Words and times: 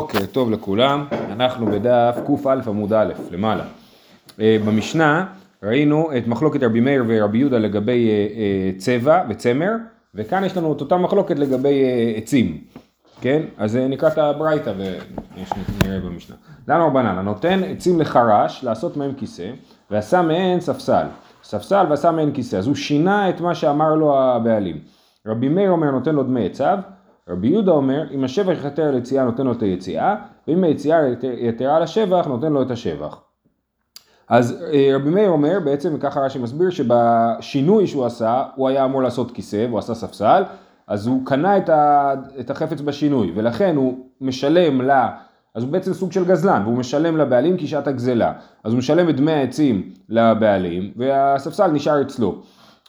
בוקר 0.00 0.26
טוב 0.26 0.50
לכולם, 0.50 1.06
אנחנו 1.12 1.66
בדף 1.66 2.18
קא 2.26 2.50
עמוד 2.66 2.92
א', 2.92 3.12
למעלה. 3.30 3.64
אה, 4.40 4.56
במשנה 4.66 5.26
ראינו 5.62 6.16
את 6.16 6.26
מחלוקת 6.26 6.62
רבי 6.62 6.80
מאיר 6.80 7.04
ורבי 7.08 7.38
יהודה 7.38 7.58
לגבי 7.58 8.08
אה, 8.08 8.12
אה, 8.12 8.70
צבע 8.78 9.22
וצמר, 9.28 9.72
וכאן 10.14 10.44
יש 10.44 10.56
לנו 10.56 10.72
את 10.72 10.80
אותה 10.80 10.96
מחלוקת 10.96 11.38
לגבי 11.38 11.84
עצים, 12.16 12.64
כן? 13.20 13.42
אז 13.58 13.76
נקרא 13.76 14.08
את 14.08 14.18
הברייתא 14.18 14.72
ונראה 14.76 16.00
במשנה. 16.00 16.36
למה 16.68 16.84
רבנן? 16.84 17.18
הנותן 17.18 17.60
עצים 17.64 18.00
לחרש 18.00 18.64
לעשות 18.64 18.96
מהם 18.96 19.14
כיסא, 19.14 19.50
ועשה 19.90 20.22
מהן 20.22 20.60
ספסל. 20.60 21.06
ספסל 21.44 21.86
ועשה 21.90 22.10
מהן 22.10 22.32
כיסא, 22.32 22.56
אז 22.56 22.66
הוא 22.66 22.74
שינה 22.74 23.28
את 23.28 23.40
מה 23.40 23.54
שאמר 23.54 23.94
לו 23.94 24.18
הבעלים. 24.18 24.78
רבי 25.26 25.48
מאיר 25.48 25.70
אומר 25.70 25.90
נותן 25.90 26.14
לו 26.14 26.22
דמי 26.22 26.46
עצב, 26.46 26.78
רבי 27.28 27.48
יהודה 27.48 27.72
אומר, 27.72 28.04
אם 28.10 28.24
השבח 28.24 28.64
יתר 28.64 28.82
על 28.82 28.98
יציאה 28.98 29.24
נותן 29.24 29.46
לו 29.46 29.52
את 29.52 29.62
היציאה, 29.62 30.16
ואם 30.48 30.64
היציאה 30.64 30.98
יתרה 31.22 31.76
על 31.76 31.82
השבח 31.82 32.26
נותן 32.26 32.52
לו 32.52 32.62
את 32.62 32.70
השבח. 32.70 33.20
אז 34.28 34.64
אה, 34.72 34.90
רבי 34.94 35.10
מאיר 35.10 35.28
אומר, 35.28 35.58
בעצם 35.64 35.98
ככה 35.98 36.20
רש"י 36.20 36.38
מסביר, 36.38 36.70
שבשינוי 36.70 37.86
שהוא 37.86 38.06
עשה, 38.06 38.44
הוא 38.54 38.68
היה 38.68 38.84
אמור 38.84 39.02
לעשות 39.02 39.30
כיסא, 39.30 39.66
והוא 39.68 39.78
עשה 39.78 39.94
ספסל, 39.94 40.42
אז 40.86 41.06
הוא 41.06 41.26
קנה 41.26 41.56
את, 41.56 41.68
ה, 41.68 42.14
את 42.40 42.50
החפץ 42.50 42.80
בשינוי, 42.80 43.32
ולכן 43.34 43.76
הוא 43.76 43.98
משלם 44.20 44.80
לה, 44.80 45.10
אז 45.54 45.62
הוא 45.62 45.72
בעצם 45.72 45.92
סוג 45.92 46.12
של 46.12 46.24
גזלן, 46.24 46.62
והוא 46.64 46.78
משלם 46.78 47.16
לבעלים 47.16 47.56
כשעת 47.58 47.86
הגזלה. 47.86 48.32
אז 48.64 48.72
הוא 48.72 48.78
משלם 48.78 49.08
את 49.08 49.16
דמי 49.16 49.32
העצים 49.32 49.90
לבעלים, 50.08 50.92
והספסל 50.96 51.66
נשאר 51.70 52.02
אצלו. 52.02 52.42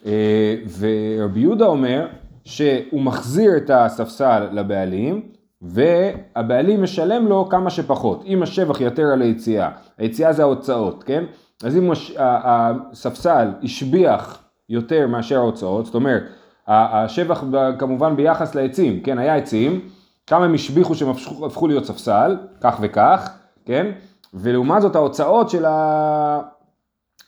אה, 0.05 0.55
ורבי 0.79 1.39
יהודה 1.39 1.65
אומר, 1.65 2.07
שהוא 2.47 3.01
מחזיר 3.01 3.57
את 3.57 3.69
הספסל 3.73 4.47
לבעלים 4.51 5.21
והבעלים 5.61 6.83
משלם 6.83 7.27
לו 7.27 7.49
כמה 7.49 7.69
שפחות. 7.69 8.23
אם 8.25 8.43
השבח 8.43 8.81
יתר 8.81 9.05
על 9.13 9.21
היציאה, 9.21 9.69
היציאה 9.97 10.33
זה 10.33 10.41
ההוצאות, 10.41 11.03
כן? 11.03 11.23
אז 11.63 11.77
אם 11.77 11.91
הספסל 12.17 13.47
השביח 13.63 14.43
יותר 14.69 15.07
מאשר 15.07 15.37
ההוצאות, 15.37 15.85
זאת 15.85 15.95
אומרת, 15.95 16.23
השבח 16.67 17.43
כמובן 17.79 18.15
ביחס 18.15 18.55
לעצים, 18.55 19.01
כן? 19.01 19.17
היה 19.17 19.35
עצים, 19.35 19.81
כמה 20.27 20.45
הם 20.45 20.53
השביחו 20.53 20.95
שהם 20.95 21.09
הפכו 21.45 21.67
להיות 21.67 21.85
ספסל, 21.85 22.37
כך 22.61 22.77
וכך, 22.81 23.29
כן? 23.65 23.91
ולעומת 24.33 24.81
זאת 24.81 24.95
ההוצאות 24.95 25.49
של 25.49 25.65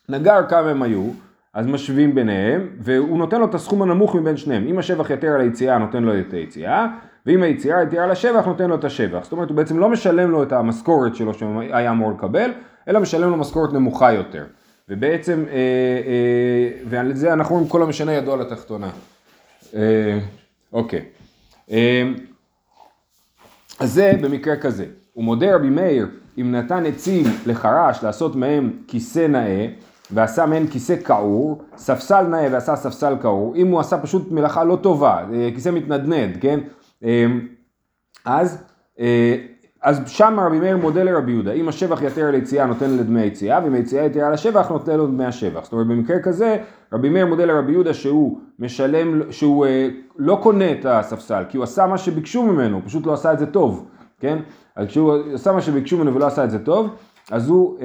הנגר 0.10 0.48
כמה 0.50 0.70
הם 0.70 0.82
היו, 0.82 1.10
אז 1.54 1.68
משווים 1.68 2.16
ביניהם, 2.16 2.68
והוא 2.80 3.18
נותן 3.18 3.40
לו 3.40 3.46
את 3.46 3.56
הסכום 3.56 3.82
הנמוך 3.82 4.16
מבין 4.16 4.38
שניהם. 4.38 4.68
אם 4.68 4.80
השבח 4.80 5.10
יתר 5.10 5.28
על 5.28 5.42
היציאה, 5.42 5.78
נותן 5.78 6.04
לו 6.04 6.20
את 6.20 6.34
היציאה, 6.34 6.88
ואם 7.26 7.44
היציאה 7.44 7.84
יתר 7.84 8.00
על 8.00 8.12
השבח, 8.12 8.46
נותן 8.46 8.70
לו 8.70 8.76
את 8.76 8.84
השבח. 8.84 9.24
זאת 9.24 9.32
אומרת, 9.32 9.50
הוא 9.50 9.58
בעצם 9.58 9.80
לא 9.80 9.90
משלם 9.90 10.32
לו 10.32 10.44
את 10.44 10.52
המשכורת 10.52 11.16
שלו 11.16 11.34
שהיה 11.34 11.92
אמור 11.92 12.12
לקבל, 12.12 12.52
אלא 12.88 13.00
משלם 13.00 13.30
לו 13.30 13.38
משכורת 13.38 13.74
נמוכה 13.74 14.14
יותר. 14.14 14.46
ובעצם, 14.90 15.44
אה, 15.50 15.54
אה, 15.54 16.82
ועל 16.90 17.16
זה 17.16 17.34
אנחנו 17.34 17.56
רואים 17.56 17.70
כל 17.70 17.84
המשנה 17.84 18.14
ידוע 18.14 18.38
לתחתונה. 18.38 18.90
אה, 19.76 20.20
אוקיי. 20.74 21.06
אה, 21.72 22.04
אז 23.80 23.94
זה 23.94 24.12
במקרה 24.22 24.56
כזה. 24.56 24.86
הוא 25.14 25.24
מודה 25.24 25.56
רבי 25.56 25.70
מאיר, 25.70 26.08
אם 26.38 26.52
נתן 26.52 26.86
עצים 26.86 27.26
לחרש 27.46 28.04
לעשות 28.04 28.36
מהם 28.36 28.72
כיסא 28.88 29.28
נאה, 29.28 29.68
ועשה 30.12 30.46
מעין 30.46 30.68
כיסא 30.68 30.96
כעור, 31.04 31.62
ספסל 31.78 32.22
נאה 32.22 32.48
ועשה 32.52 32.76
ספסל 32.76 33.16
כעור, 33.22 33.56
אם 33.56 33.68
הוא 33.68 33.80
עשה 33.80 33.98
פשוט 33.98 34.32
מלאכה 34.32 34.64
לא 34.64 34.76
טובה, 34.76 35.24
אה, 35.34 35.50
כיסא 35.54 35.70
מתנדנד, 35.70 36.38
כן? 36.42 36.60
אה, 37.04 37.26
אז, 38.26 38.64
אה, 39.00 39.36
אז 39.84 40.02
שם 40.08 40.40
רבי 40.40 40.60
מאיר 40.60 40.78
מודה 40.78 41.04
לרבי 41.04 41.32
יהודה, 41.32 41.52
אם 41.52 41.70
השבח 41.70 42.02
יתר 42.02 42.26
על 42.26 42.36
יציאה 42.36 42.66
נותן 42.66 42.90
לדמי 42.90 43.22
היציאה, 43.22 43.60
ואם 43.64 43.74
היציאה 43.74 44.06
יתר 44.06 44.26
על 44.26 44.34
השבח 44.34 44.70
נותן 44.70 44.98
לו 44.98 45.08
דמי 45.08 45.26
השבח. 45.26 45.64
זאת 45.64 45.74
אומרת 45.74 45.88
במקרה 45.88 46.20
כזה 46.20 46.58
רבי 46.94 47.10
מאיר 47.10 47.26
מודה 47.26 47.46
לרבי 47.46 47.72
יהודה 47.72 47.94
שהוא 47.94 48.40
משלם, 48.60 49.32
שהוא 49.32 49.66
לא 50.18 50.40
קונה 50.44 50.72
את 50.72 50.86
הספסל, 50.86 51.44
כי 51.50 51.58
הוא 51.58 51.64
עשה 51.64 51.88
מה 51.88 51.98
שביקשו 51.98 52.44
ממנו, 52.44 52.76
הוא 52.76 52.84
פשוט 52.86 53.06
לא 53.06 53.14
עשה 53.14 53.34
את 53.34 53.40
זה 53.40 53.46
טוב, 53.46 53.88
כן? 54.20 54.40
אז 54.76 54.88
כשהוא 54.88 55.14
עשה 55.34 55.52
מה 55.52 55.62
שביקשו 55.62 55.98
ממנו 55.98 56.16
ולא 56.16 56.28
עשה 56.28 56.44
את 56.44 56.52
זה 56.52 56.60
טוב, 56.60 56.90
אז 57.32 57.50
הוא 57.50 57.78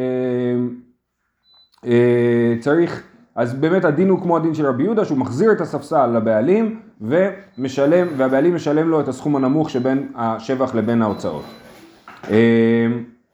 צריך, 2.60 3.02
אז 3.34 3.54
באמת 3.54 3.84
הדין 3.84 4.08
הוא 4.08 4.20
כמו 4.22 4.36
הדין 4.36 4.54
של 4.54 4.66
רבי 4.66 4.82
יהודה, 4.82 5.04
שהוא 5.04 5.18
מחזיר 5.18 5.52
את 5.52 5.60
הספסל 5.60 6.06
לבעלים 6.06 6.80
ומשלם, 7.00 8.06
והבעלים 8.16 8.54
משלם 8.54 8.88
לו 8.88 9.00
את 9.00 9.08
הסכום 9.08 9.36
הנמוך 9.36 9.70
שבין 9.70 10.08
השבח 10.14 10.74
לבין 10.74 11.02
ההוצאות. 11.02 11.44
אה, 12.30 12.86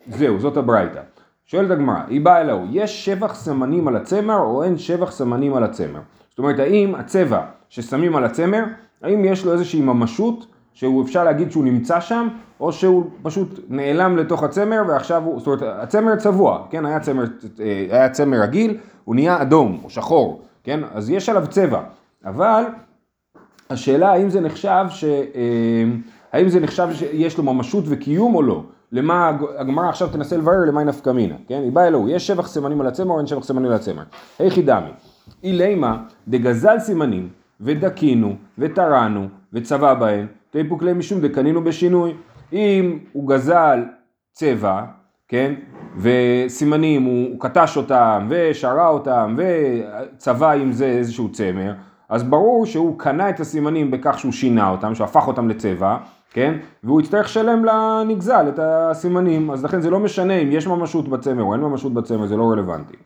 זהו, 0.08 0.40
זאת 0.40 0.56
הברייתא. 0.56 1.00
שואלת 1.46 1.70
הגמרא, 1.70 2.00
היא 2.08 2.20
באה 2.20 2.40
אליהו, 2.40 2.66
יש 2.70 3.04
שבח 3.04 3.34
סמנים 3.34 3.88
על 3.88 3.96
הצמר 3.96 4.38
או 4.38 4.62
אין 4.62 4.78
שבח 4.78 5.10
סמנים 5.10 5.54
על 5.54 5.64
הצמר? 5.64 6.00
זאת 6.30 6.38
אומרת, 6.38 6.58
האם 6.58 6.94
הצבע 6.94 7.40
ששמים 7.68 8.16
על 8.16 8.24
הצמר, 8.24 8.64
האם 9.02 9.24
יש 9.24 9.44
לו 9.44 9.52
איזושהי 9.52 9.80
ממשות 9.80 10.46
שהוא 10.72 11.04
אפשר 11.04 11.24
להגיד 11.24 11.52
שהוא 11.52 11.64
נמצא 11.64 12.00
שם, 12.00 12.28
או 12.60 12.72
שהוא 12.72 13.04
פשוט 13.22 13.60
נעלם 13.68 14.16
לתוך 14.16 14.42
הצמר 14.42 14.82
ועכשיו 14.88 15.22
הוא, 15.24 15.38
זאת 15.38 15.46
אומרת, 15.46 15.62
הצמר 15.62 16.16
צבוע, 16.16 16.66
כן, 16.70 16.86
היה 16.86 17.00
צמר, 17.00 17.24
אה, 17.60 17.86
היה 17.90 18.08
צמר 18.08 18.42
רגיל, 18.42 18.76
הוא 19.04 19.14
נהיה 19.14 19.42
אדום 19.42 19.80
או 19.84 19.90
שחור, 19.90 20.42
כן, 20.64 20.80
אז 20.94 21.10
יש 21.10 21.28
עליו 21.28 21.46
צבע, 21.50 21.82
אבל 22.24 22.64
השאלה 23.70 24.12
האם 24.12 24.30
זה 24.30 24.40
נחשב 24.40 24.84
ש... 24.90 25.04
אה, 25.04 25.84
האם 26.32 26.48
זה 26.48 26.60
נחשב 26.60 26.88
שיש 26.92 27.38
לו 27.38 27.44
ממשות 27.44 27.84
וקיום 27.88 28.34
או 28.34 28.42
לא? 28.42 28.62
למה 28.92 29.32
הגמרא 29.58 29.88
עכשיו 29.88 30.08
תנסה 30.08 30.36
לברר 30.36 30.64
למה 30.68 30.80
היא 30.80 30.86
נפקא 30.86 31.10
מינה, 31.10 31.34
כן? 31.48 31.60
היא 31.62 31.72
באה 31.72 31.86
אלוהו, 31.86 32.08
יש 32.08 32.26
שבח 32.26 32.48
סימנים 32.48 32.80
על 32.80 32.86
הצמר 32.86 33.14
או 33.14 33.18
אין 33.18 33.26
שבח 33.26 33.44
סימנים 33.44 33.66
על 33.66 33.76
הצמר? 33.76 34.02
היכי 34.38 34.62
דמי, 34.62 34.90
אילימה 35.44 36.02
דגזל 36.28 36.78
סימנים 36.78 37.28
ודקינו 37.60 38.34
וטרענו 38.58 39.28
וצבע 39.52 39.94
בהן 39.94 40.26
תיפו 40.50 40.78
כלי 40.78 40.92
משום 40.92 41.20
דקנינו 41.20 41.64
בשינוי. 41.64 42.14
אם 42.52 42.98
הוא 43.12 43.28
גזל 43.28 43.84
צבע, 44.32 44.82
כן, 45.28 45.54
וסימנים, 45.96 47.02
הוא, 47.02 47.28
הוא 47.30 47.40
קטש 47.40 47.76
אותם 47.76 48.26
ושרה 48.30 48.88
אותם 48.88 49.36
וצבע 49.36 50.52
עם 50.52 50.72
זה 50.72 50.86
איזשהו 50.86 51.32
צמר, 51.32 51.72
אז 52.08 52.22
ברור 52.22 52.66
שהוא 52.66 52.98
קנה 52.98 53.30
את 53.30 53.40
הסימנים 53.40 53.90
בכך 53.90 54.18
שהוא 54.18 54.32
שינה 54.32 54.70
אותם, 54.70 54.94
שהוא 54.94 55.04
הפך 55.04 55.26
אותם 55.28 55.48
לצבע, 55.48 55.96
כן, 56.32 56.54
והוא 56.84 57.00
יצטרך 57.00 57.26
לשלם 57.26 57.64
לנגזל 57.64 58.48
את 58.48 58.58
הסימנים, 58.62 59.50
אז 59.50 59.64
לכן 59.64 59.80
זה 59.80 59.90
לא 59.90 60.00
משנה 60.00 60.34
אם 60.34 60.48
יש 60.52 60.66
ממשות 60.66 61.08
בצמר 61.08 61.42
או 61.42 61.52
אין 61.52 61.60
ממשות 61.60 61.94
בצמר, 61.94 62.26
זה 62.26 62.36
לא 62.36 62.50
רלוונטי. 62.50 62.96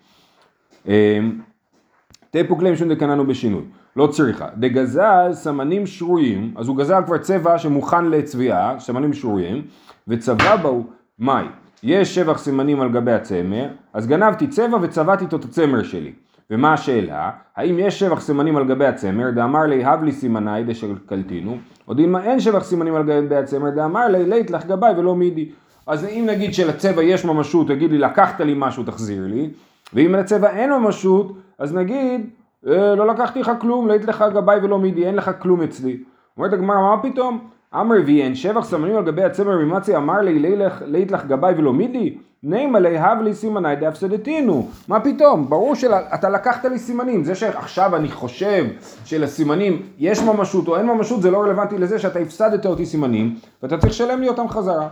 תיפו 2.34 2.58
כלי 2.58 2.70
משום 2.70 2.88
דקננו 2.88 3.26
בשינוי. 3.26 3.62
לא 3.96 4.06
צריכה. 4.06 4.46
דגזל 4.56 5.32
סמנים 5.32 5.86
שרויים, 5.86 6.54
אז 6.56 6.68
הוא 6.68 6.76
גזל 6.76 7.02
כבר 7.06 7.18
צבע 7.18 7.58
שמוכן 7.58 8.04
לצביעה, 8.04 8.74
סמנים 8.78 9.12
שרויים, 9.12 9.62
וצבע 10.08 10.56
בו 10.56 10.82
מאי. 11.18 11.44
יש 11.82 12.14
שבח 12.14 12.38
סימנים 12.38 12.80
על 12.80 12.92
גבי 12.92 13.12
הצמר, 13.12 13.66
אז 13.92 14.06
גנבתי 14.06 14.46
צבע 14.46 14.78
וצבעתי 14.82 15.24
איתו 15.24 15.36
את 15.36 15.44
הצמר 15.44 15.82
שלי. 15.82 16.12
ומה 16.50 16.72
השאלה? 16.72 17.30
האם 17.56 17.78
יש 17.78 17.98
שבח 17.98 18.20
סימנים 18.20 18.56
על 18.56 18.64
גבי 18.64 18.86
הצמר, 18.86 19.30
דאמר 19.30 19.62
לי 19.66 19.84
הב 19.84 20.02
לי 20.02 20.12
סימני 20.12 20.64
דשקלתינו, 20.64 21.56
או 21.88 21.94
דילמה 21.94 22.24
אין 22.24 22.40
שבח 22.40 22.64
סימנים 22.64 22.94
על 22.94 23.02
גבי 23.02 23.36
הצמר, 23.36 23.70
דאמר 23.70 24.08
לי 24.08 24.26
לית 24.26 24.50
לך 24.50 24.66
גבי 24.66 24.86
ולא 24.96 25.14
מידי. 25.14 25.50
אז 25.86 26.04
אם 26.04 26.24
נגיד 26.28 26.54
שלצבע 26.54 27.02
יש 27.02 27.24
ממשות, 27.24 27.68
תגיד 27.68 27.90
לי 27.90 27.98
לקחת 27.98 28.40
לי 28.40 28.54
משהו 28.56 28.84
תחזיר 28.84 29.26
לי, 29.26 29.50
ואם 29.92 30.14
לצבע 30.14 30.50
אין 30.50 30.72
ממשות, 30.72 31.32
אז 31.64 31.74
נגיד 31.74 32.26
אה, 32.66 32.94
לא 32.94 33.06
לקחתי 33.06 33.40
לך 33.40 33.52
כלום, 33.60 33.88
לית 33.88 34.04
לך 34.04 34.24
גבאי 34.34 34.58
ולא 34.62 34.78
מידי, 34.78 35.06
אין 35.06 35.14
לך 35.14 35.30
כלום 35.38 35.62
אצלי. 35.62 35.96
אומרת 36.36 36.52
הגמרא, 36.52 36.76
מה 36.76 37.02
פתאום? 37.02 37.48
אמר 37.74 37.96
ויהן 38.06 38.34
שבח 38.34 38.64
סמנים 38.64 38.96
על 38.96 39.04
גבי 39.04 39.22
הצמר 39.22 39.58
ממצי 39.58 39.96
אמר 39.96 40.20
לי 40.20 40.56
לית 40.86 41.12
לך 41.12 41.26
גבאי 41.26 41.54
ולא 41.56 41.72
מידי? 41.72 42.18
נימה 42.42 42.78
לי 42.78 42.98
הב 42.98 43.20
לי 43.22 43.34
סימני 43.34 43.76
דאפסדתינו. 43.76 44.68
מה 44.88 45.00
פתאום? 45.00 45.50
ברור 45.50 45.74
שאתה 45.74 46.28
לקחת 46.28 46.64
לי 46.64 46.78
סימנים. 46.78 47.24
זה 47.24 47.34
שעכשיו 47.34 47.96
אני 47.96 48.08
חושב 48.08 48.66
שלסימנים 49.04 49.82
יש 49.98 50.22
ממשות 50.22 50.68
או 50.68 50.76
אין 50.76 50.86
ממשות 50.86 51.22
זה 51.22 51.30
לא 51.30 51.42
רלוונטי 51.42 51.78
לזה 51.78 51.98
שאתה 51.98 52.18
הפסדת 52.18 52.66
אותי 52.66 52.86
סימנים 52.86 53.36
ואתה 53.62 53.78
צריך 53.78 53.92
לשלם 53.92 54.20
לי 54.20 54.28
אותם 54.28 54.48
חזרה. 54.48 54.88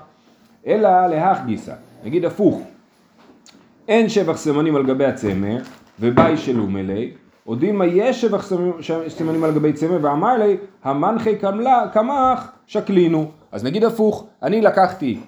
אלא 0.66 1.06
להך 1.06 1.38
גיסא. 1.46 1.72
נגיד 2.04 2.24
הפוך. 2.24 2.62
אין 3.88 4.08
שבח 4.08 4.36
סימנים 4.36 4.76
על 4.76 4.86
גבי 4.86 5.04
הצמר 5.04 5.58
ובאי 6.02 6.36
שלו 6.36 6.66
מלא 6.66 7.00
מה 7.72 7.86
יש 7.86 8.24
סימנים 9.08 9.44
על 9.44 9.54
גבי 9.54 9.72
צמר 9.72 9.98
ואמר 10.02 10.36
לי 10.36 10.56
המנחי 10.84 11.36
קמח 11.92 12.52
שקלינו 12.66 13.30
אז 13.52 13.64
נגיד 13.64 13.84
הפוך 13.84 14.26
אני 14.42 14.60
לקחתי 14.60 15.20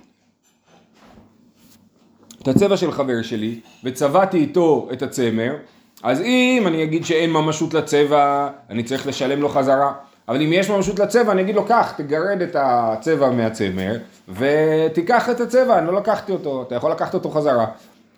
את 2.42 2.48
הצבע 2.48 2.76
של 2.76 2.92
חבר 2.92 3.22
שלי 3.22 3.60
וצבעתי 3.84 4.38
איתו 4.38 4.88
את 4.92 5.02
הצמר 5.02 5.56
אז 6.02 6.20
אם 6.20 6.64
אני 6.66 6.82
אגיד 6.82 7.04
שאין 7.04 7.30
ממשות 7.30 7.74
לצבע 7.74 8.48
אני 8.70 8.82
צריך 8.82 9.06
לשלם 9.06 9.40
לו 9.40 9.48
חזרה 9.48 9.92
אבל 10.28 10.42
אם 10.42 10.52
יש 10.52 10.70
ממשות 10.70 10.98
לצבע, 10.98 11.32
אני 11.32 11.42
אגיד 11.42 11.54
לו, 11.54 11.64
קח, 11.64 11.92
תגרד 11.96 12.42
את 12.42 12.56
הצבע 12.58 13.30
מהצמר, 13.30 13.96
ותיקח 14.28 15.30
את 15.30 15.40
הצבע, 15.40 15.78
אני 15.78 15.86
לא 15.86 15.94
לקחתי 15.94 16.32
אותו, 16.32 16.62
אתה 16.62 16.74
יכול 16.74 16.90
לקחת 16.90 17.14
אותו 17.14 17.30
חזרה. 17.30 17.66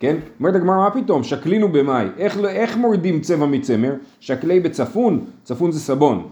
כן? 0.00 0.16
אומרת 0.40 0.54
הגמרא, 0.54 0.76
מה 0.76 0.90
פתאום? 0.90 1.22
שקלינו 1.22 1.68
במאי. 1.68 2.06
איך, 2.18 2.38
איך 2.48 2.76
מורדים 2.76 3.20
צבע 3.20 3.46
מצמר? 3.46 3.94
שקלי 4.20 4.60
בצפון, 4.60 5.24
צפון 5.44 5.72
זה 5.72 5.80
סבון. 5.80 6.28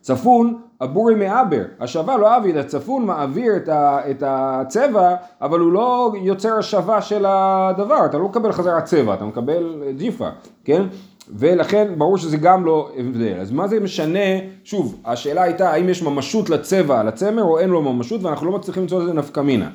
צפון, 0.00 0.58
הבורי 0.80 1.14
מעבר, 1.14 1.62
השבה 1.80 2.16
לא 2.16 2.36
אביד, 2.36 2.56
הצפון 2.56 3.06
מעביר 3.06 3.56
את, 3.56 3.68
ה, 3.68 3.98
את 4.10 4.22
הצבע, 4.26 5.14
אבל 5.40 5.60
הוא 5.60 5.72
לא 5.72 6.12
יוצר 6.22 6.58
השבה 6.58 7.02
של 7.02 7.24
הדבר, 7.28 8.06
אתה 8.06 8.18
לא 8.18 8.24
מקבל 8.24 8.52
חזרה 8.52 8.82
צבע, 8.82 9.14
אתה 9.14 9.24
מקבל 9.24 9.82
ג'יפה, 9.96 10.28
כן? 10.64 10.82
ולכן 11.28 11.88
ברור 11.98 12.18
שזה 12.18 12.36
גם 12.36 12.64
לא 12.64 12.90
הבדל. 12.96 13.34
אז 13.40 13.52
מה 13.52 13.68
זה 13.68 13.80
משנה, 13.80 14.18
שוב, 14.64 15.00
השאלה 15.04 15.42
הייתה 15.42 15.70
האם 15.70 15.88
יש 15.88 16.02
ממשות 16.02 16.50
לצבע 16.50 17.00
על 17.00 17.08
הצמר 17.08 17.42
או 17.42 17.58
אין 17.58 17.70
לו 17.70 17.82
ממשות, 17.82 18.22
ואנחנו 18.22 18.46
לא 18.46 18.52
מצליחים 18.52 18.82
למצוא 18.82 19.02
לזה 19.02 19.12
נפקא 19.12 19.40
מינה. 19.40 19.68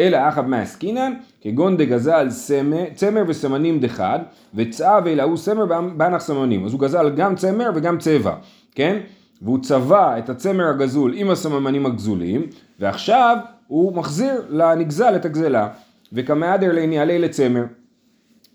אלא 0.00 0.28
אחב 0.28 0.46
מעסקינן, 0.46 1.12
כגון 1.40 1.76
דגזל 1.76 2.28
צמר 2.94 3.22
וסמנים 3.26 3.80
דחד, 3.80 4.18
וצאב 4.54 5.06
אלא 5.06 5.22
הוא 5.22 5.36
סמר 5.36 5.66
באנח 5.96 6.22
סמנים. 6.22 6.64
אז 6.64 6.72
הוא 6.72 6.80
גזל 6.80 7.10
גם 7.10 7.36
צמר 7.36 7.70
וגם 7.74 7.98
צבע, 7.98 8.34
כן? 8.74 8.98
והוא 9.42 9.58
צבע 9.62 10.18
את 10.18 10.30
הצמר 10.30 10.68
הגזול 10.68 11.14
עם 11.16 11.30
הסממנים 11.30 11.86
הגזולים, 11.86 12.46
ועכשיו 12.80 13.36
הוא 13.66 13.94
מחזיר 13.94 14.42
לנגזל 14.48 15.16
את 15.16 15.24
הגזלה. 15.24 15.68
וכמהדר 16.12 16.72
לעניילי 16.72 17.18
לצמר. 17.18 17.64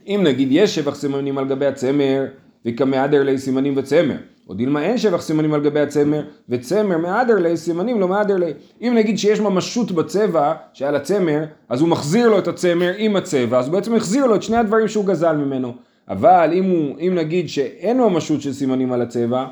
אם 0.07 0.21
נגיד 0.24 0.47
יש 0.51 0.75
שבח 0.75 0.95
סימנים 0.95 1.38
על 1.38 1.47
גבי 1.47 1.65
הצמר, 1.65 2.25
וכמהדר 2.65 3.24
לי 3.24 3.38
סימנים 3.38 3.74
וצמר. 3.77 4.15
או 4.50 4.53
דילמה 4.53 4.83
אין 4.83 4.97
שבח 4.97 5.21
סימנים 5.21 5.53
על 5.53 5.63
גבי 5.63 5.80
הצמר, 5.80 6.24
וצמר 6.50 6.97
מהדר 6.97 7.36
לי 7.36 7.57
סימנים 7.57 8.00
לא 8.00 8.07
מהדר 8.07 8.38
לי. 8.38 8.53
אם 8.81 8.94
נגיד 8.95 9.18
שיש 9.18 9.39
ממשות 9.39 9.92
בצבע 9.92 10.53
שעל 10.74 10.95
הצמר, 10.95 11.44
אז 11.69 11.81
הוא 11.81 11.89
מחזיר 11.89 12.30
לו 12.30 12.39
את 12.39 12.47
הצמר 12.47 12.92
עם 12.97 13.15
הצבע, 13.15 13.59
אז 13.59 13.68
הוא 13.68 13.74
בעצם 13.74 13.95
החזיר 13.95 14.25
לו 14.25 14.36
את 14.36 14.44
שני 14.44 14.57
הדברים 14.57 14.88
שהוא 14.88 15.06
גזל 15.06 15.36
ממנו. 15.36 15.74
אבל 16.09 16.50
אם, 16.53 16.63
הוא, 16.63 17.00
אם 17.00 17.15
נגיד 17.15 17.50
שאין 17.50 17.97
ממשות 17.97 18.42
של 18.42 18.53
סימנים 18.53 18.92
על 18.92 19.01
הצבע, 19.01 19.45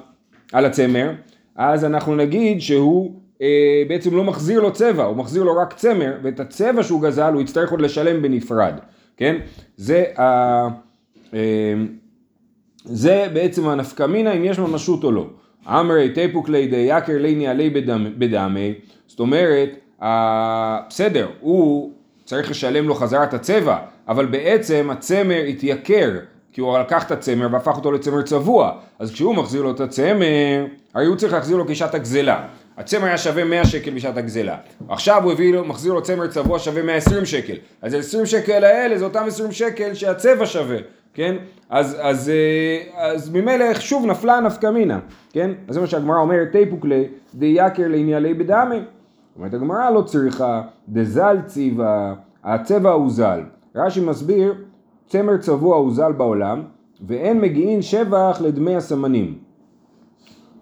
על 0.54 0.66
הצמר, 0.66 1.12
אז 1.56 1.86
אנחנו 1.86 2.16
נגיד 2.16 2.62
שהוא 2.62 3.12
אה, 3.42 3.84
בעצם 3.88 4.16
לא 4.16 4.24
מחזיר 4.24 4.62
לו 4.62 4.74
צבע, 4.74 5.04
הוא 5.04 5.18
מחזיר 5.18 5.44
לו 5.44 5.58
רק 5.58 5.74
צמר, 5.74 6.14
ואת 6.24 6.40
הצבע 6.40 6.84
שהוא 6.84 7.02
גזל 7.02 7.34
הוא 7.34 7.42
יצטרך 7.42 7.72
עוד 7.72 7.82
לשלם 7.82 8.22
בנפרד, 8.22 8.74
כן? 9.18 9.36
זה 9.78 10.04
ה... 10.18 10.24
אה, 11.34 11.74
זה 12.86 13.28
בעצם 13.34 13.68
הנפקמינה 13.68 14.32
אם 14.32 14.44
יש 14.44 14.60
ממשות 14.60 15.04
או 15.04 15.12
לא. 15.12 15.26
אמרי 15.68 16.10
תיפוק 16.10 16.50
לידי 16.50 16.86
יקר 16.90 17.18
ליני 17.18 17.48
עלי 17.48 17.70
בדמי, 18.18 18.74
זאת 19.08 19.20
אומרת, 19.20 19.70
בסדר, 20.90 21.28
הוא 21.40 21.92
צריך 22.26 22.52
לשלם 22.52 22.88
לו 22.88 22.96
חזרה 22.96 23.24
את 23.24 23.34
הצבע, 23.34 23.78
אבל 24.08 24.26
בעצם 24.26 24.90
הצמר 24.92 25.44
התייקר, 25.50 26.12
כי 26.54 26.62
הוא 26.62 26.78
לקח 26.78 27.06
את 27.06 27.12
הצמר 27.12 27.48
והפך 27.52 27.76
אותו 27.78 27.92
לצמר 27.92 28.22
צבוע, 28.22 28.72
אז 29.00 29.12
כשהוא 29.12 29.36
מחזיר 29.36 29.62
לו 29.62 29.72
את 29.72 29.80
הצמר, 29.80 30.66
הרי 30.94 31.06
הוא 31.06 31.16
צריך 31.16 31.34
להחזיר 31.34 31.58
לו 31.58 31.66
כשעת 31.68 31.96
הגזלה. 31.96 32.48
הצמר 32.78 33.06
היה 33.06 33.18
שווה 33.18 33.44
100 33.44 33.66
שקל 33.66 33.92
בשעת 33.92 34.18
הגזלה. 34.18 34.58
עכשיו 34.90 35.24
הוא 35.24 35.32
הביא 35.32 35.54
לו, 35.54 35.66
מחזיר 35.66 35.94
לו 35.94 36.02
צמר 36.02 36.28
צבוע 36.28 36.60
שווה 36.60 36.82
120 36.82 37.26
שקל. 37.26 37.56
אז 37.82 37.94
ה-20 37.94 38.26
שקל 38.26 38.64
האלה 38.64 38.98
זה 38.98 39.06
אותם 39.06 39.24
20 39.28 39.52
שקל 39.52 39.94
שהצבע 39.94 40.46
שווה, 40.46 40.78
כן? 41.14 41.36
אז, 41.70 41.98
אז, 42.02 42.30
אה, 42.30 43.06
אז 43.12 43.30
ממילא 43.30 43.74
שוב 43.74 44.06
נפלה 44.06 44.40
נפקא 44.40 44.68
מינה, 44.68 45.00
כן? 45.32 45.52
אז 45.68 45.76
זה 45.76 45.82
מה 45.82 45.88
שהגמרא 45.88 46.20
אומרת, 46.20 46.52
תיפוקלי 46.52 47.04
דייקר 47.36 47.88
לענייני 47.88 48.34
בדמי. 48.34 48.80
אומרת 49.36 49.54
הגמרא 49.54 49.90
לא 49.90 50.02
צריכה, 50.02 50.62
דזל 50.90 51.38
ציבה, 51.46 52.14
הצבע 52.44 52.92
הוא 52.92 53.10
זל. 53.10 53.42
רש"י 53.76 54.02
מסביר, 54.02 54.54
צמר 55.08 55.38
צבוע 55.38 55.78
הוא 55.78 55.94
זל 55.94 56.12
בעולם, 56.12 56.62
ואין 57.08 57.42
מגיעין 57.42 57.82
שבח 57.82 58.42
לדמי 58.42 58.76
הסמנים. 58.76 59.38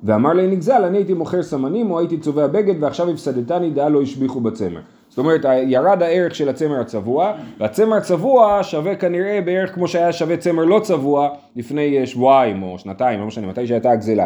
ואמר 0.04 0.33
לי 0.33 0.47
נגזל, 0.47 0.83
אני 0.83 0.97
הייתי 0.97 1.13
מוכר 1.13 1.44
סמנים 1.44 1.92
או 1.92 2.00
הייתי 2.00 2.18
צובע 2.18 2.47
בגד 2.47 2.83
ועכשיו 2.83 3.09
הפסדתני 3.09 3.69
דעה 3.69 3.89
לא 3.89 4.01
השביחו 4.01 4.39
בצמר. 4.39 4.81
זאת 5.12 5.18
אומרת, 5.18 5.46
ירד 5.68 6.04
הערך 6.04 6.36
של 6.36 6.50
הצמר 6.50 6.80
הצבוע, 6.80 7.34
והצמר 7.58 7.96
הצבוע 7.96 8.60
שווה 8.63 8.96
כנראה 8.96 9.42
בערך 9.42 9.74
כמו 9.74 9.88
שהיה 9.88 10.13
שווה 10.13 10.38
צמר 10.38 10.66
לא 10.66 10.80
צבוע 10.84 11.30
לפני 11.56 12.00
אה, 12.00 12.06
שבועיים 12.06 12.63
או 12.63 12.80
שנתיים, 12.80 13.19
לא 13.19 13.25
משנה, 13.25 13.48
מתי 13.48 13.68
שהייתה 13.68 13.92
הגזלה. 13.92 14.25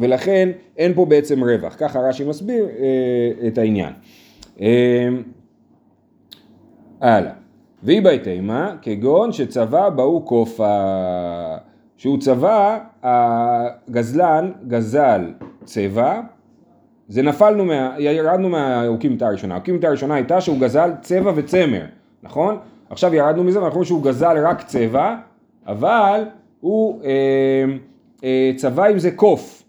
ולכן 0.00 0.48
אין 0.76 0.94
פה 0.94 1.04
בעצם 1.04 1.44
רווח. 1.44 1.74
ככה 1.78 1.98
רש"י 2.00 2.24
מסביר 2.24 2.64
אה, 2.64 3.48
את 3.48 3.58
העניין. 3.58 3.92
אה, 4.60 5.08
הלאה. 7.00 7.32
ואי 7.82 8.00
בהתאמה, 8.00 8.74
כגון 8.82 9.32
שצבע 9.32 9.88
באו 9.88 10.22
קופה. 10.22 10.76
שהוא 11.96 12.18
צבע, 12.18 12.78
הגזלן 13.02 14.52
גזל 14.68 15.32
צבע, 15.64 16.20
זה 17.10 17.22
נפלנו, 17.22 17.64
מה, 17.64 17.94
ירדנו 17.98 18.48
מהאוקימתא 18.48 19.24
הראשונה, 19.24 19.54
האוקימתא 19.54 19.86
הראשונה 19.86 20.14
הייתה 20.14 20.40
שהוא 20.40 20.58
גזל 20.58 20.90
צבע 21.02 21.32
וצמר, 21.36 21.84
נכון? 22.22 22.56
עכשיו 22.90 23.14
ירדנו 23.14 23.44
מזה 23.44 23.58
ואנחנו 23.58 23.74
רואים 23.74 23.86
שהוא 23.86 24.02
גזל 24.02 24.46
רק 24.46 24.62
צבע, 24.62 25.16
אבל 25.66 26.24
הוא 26.60 27.00
אה, 27.04 27.64
אה, 28.24 28.52
צבע 28.56 28.86
עם 28.86 28.98
זה 28.98 29.10
קוף. 29.10 29.62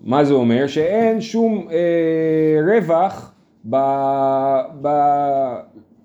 מה 0.00 0.24
זה 0.24 0.34
אומר? 0.34 0.66
שאין 0.66 1.20
שום 1.20 1.68
אה, 1.70 2.74
רווח, 2.74 3.32
ב, 3.70 3.76
ב, 4.82 4.88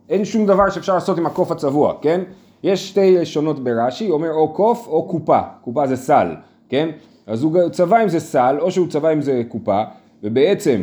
אין 0.10 0.26
שום 0.26 0.46
דבר 0.46 0.70
שאפשר 0.70 0.94
לעשות 0.94 1.18
עם 1.18 1.26
הקוף 1.26 1.52
הצבוע, 1.52 1.94
כן? 2.02 2.22
יש 2.64 2.90
שתי 2.90 3.18
לשונות 3.18 3.64
ברש"י, 3.64 4.10
אומר 4.10 4.32
או 4.32 4.54
קוף 4.54 4.88
או 4.88 5.08
קופה, 5.08 5.40
קופה 5.62 5.88
זה 5.88 5.96
סל, 5.96 6.28
כן? 6.70 6.90
אז 7.28 7.44
הוא 7.44 7.70
צבע 7.70 8.00
עם 8.00 8.10
זה 8.10 8.20
סל, 8.20 8.58
או 8.60 8.72
שהוא 8.72 8.88
צבע 8.88 9.10
עם 9.10 9.22
זה 9.22 9.42
קופה, 9.48 9.84
ובעצם, 10.24 10.82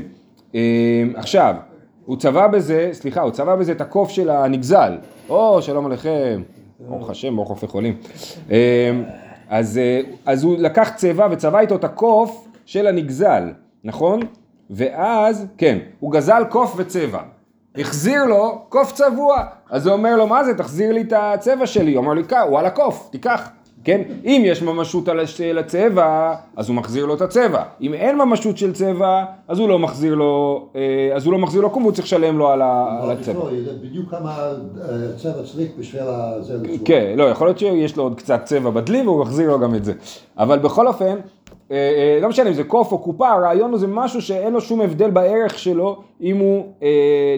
אה, 0.54 0.60
עכשיו, 1.14 1.54
הוא 2.04 2.16
צבע 2.16 2.46
בזה, 2.46 2.88
סליחה, 2.92 3.20
הוא 3.20 3.30
צבע 3.30 3.56
בזה 3.56 3.72
את 3.72 3.80
הקוף 3.80 4.10
של 4.10 4.30
הנגזל, 4.30 4.98
או 5.28 5.62
שלום 5.62 5.86
עליכם, 5.86 6.42
ברוך 6.80 7.10
השם, 7.10 7.36
ברוך 7.36 7.48
רופא 7.48 7.66
חולים. 7.66 7.96
אה, 8.50 8.90
אז, 9.48 9.78
אה, 9.78 10.00
אז 10.26 10.44
הוא 10.44 10.58
לקח 10.58 10.90
צבע 10.96 11.28
וצבע 11.30 11.60
איתו 11.60 11.74
את 11.74 11.84
הקוף 11.84 12.48
של 12.66 12.86
הנגזל, 12.86 13.42
נכון? 13.84 14.20
ואז, 14.70 15.46
כן, 15.58 15.78
הוא 16.00 16.12
גזל 16.12 16.42
קוף 16.50 16.74
וצבע. 16.76 17.20
החזיר 17.78 18.24
לו 18.24 18.64
קוף 18.68 18.92
צבוע. 18.92 19.44
אז 19.70 19.86
הוא 19.86 19.92
אומר 19.94 20.16
לו, 20.16 20.26
מה 20.26 20.44
זה, 20.44 20.54
תחזיר 20.54 20.92
לי 20.92 21.00
את 21.00 21.12
הצבע 21.16 21.66
שלי. 21.66 21.94
הוא 21.94 22.04
אומר 22.04 22.14
לי, 22.14 22.22
וואלה 22.48 22.70
קוף, 22.70 23.08
תיקח. 23.12 23.50
כן? 23.88 24.02
אם 24.24 24.42
יש 24.44 24.62
ממשות 24.62 25.08
על 25.08 25.20
הצבע, 25.58 26.34
אז 26.56 26.68
הוא 26.68 26.76
מחזיר 26.76 27.06
לו 27.06 27.14
את 27.14 27.20
הצבע. 27.20 27.62
אם 27.80 27.94
אין 27.94 28.18
ממשות 28.18 28.58
של 28.58 28.72
צבע, 28.72 29.24
אז 29.48 29.58
הוא 29.58 29.68
לא 29.68 29.78
מחזיר 29.78 30.14
לו, 30.14 30.66
אה, 30.76 31.10
אז 31.16 31.26
הוא 31.26 31.32
לא 31.32 31.38
מחזיר 31.38 31.60
לו 31.60 31.70
קום, 31.70 31.82
הוא 31.82 31.92
צריך 31.92 32.06
לשלם 32.06 32.38
לו 32.38 32.48
על 32.48 32.60
הצבע. 32.62 33.40
בדיוק 33.82 34.10
כמה 34.10 34.30
אה, 34.30 34.54
צבע 35.16 35.42
צריך 35.52 35.70
בשביל 35.78 36.02
זה. 36.40 36.58
כן, 36.84 37.14
לא, 37.16 37.24
יכול 37.24 37.46
להיות 37.46 37.58
שיש 37.58 37.96
לו 37.96 38.02
עוד 38.02 38.14
קצת 38.14 38.40
צבע 38.44 38.70
בדלי 38.70 39.02
והוא 39.02 39.20
מחזיר 39.20 39.50
לו 39.50 39.58
גם 39.58 39.74
את 39.74 39.84
זה. 39.84 39.92
אבל 40.38 40.58
בכל 40.58 40.86
אופן, 40.88 41.16
אה, 41.70 42.18
לא 42.22 42.28
משנה 42.28 42.48
אם 42.48 42.54
זה 42.54 42.64
קוף 42.64 42.92
או 42.92 42.98
קופה, 42.98 43.28
הרעיון 43.28 43.70
הוא 43.70 43.78
זה 43.78 43.86
משהו 43.86 44.22
שאין 44.22 44.52
לו 44.52 44.60
שום 44.60 44.80
הבדל 44.80 45.10
בערך 45.10 45.58
שלו 45.58 46.02
אם 46.22 46.36
הוא 46.36 46.72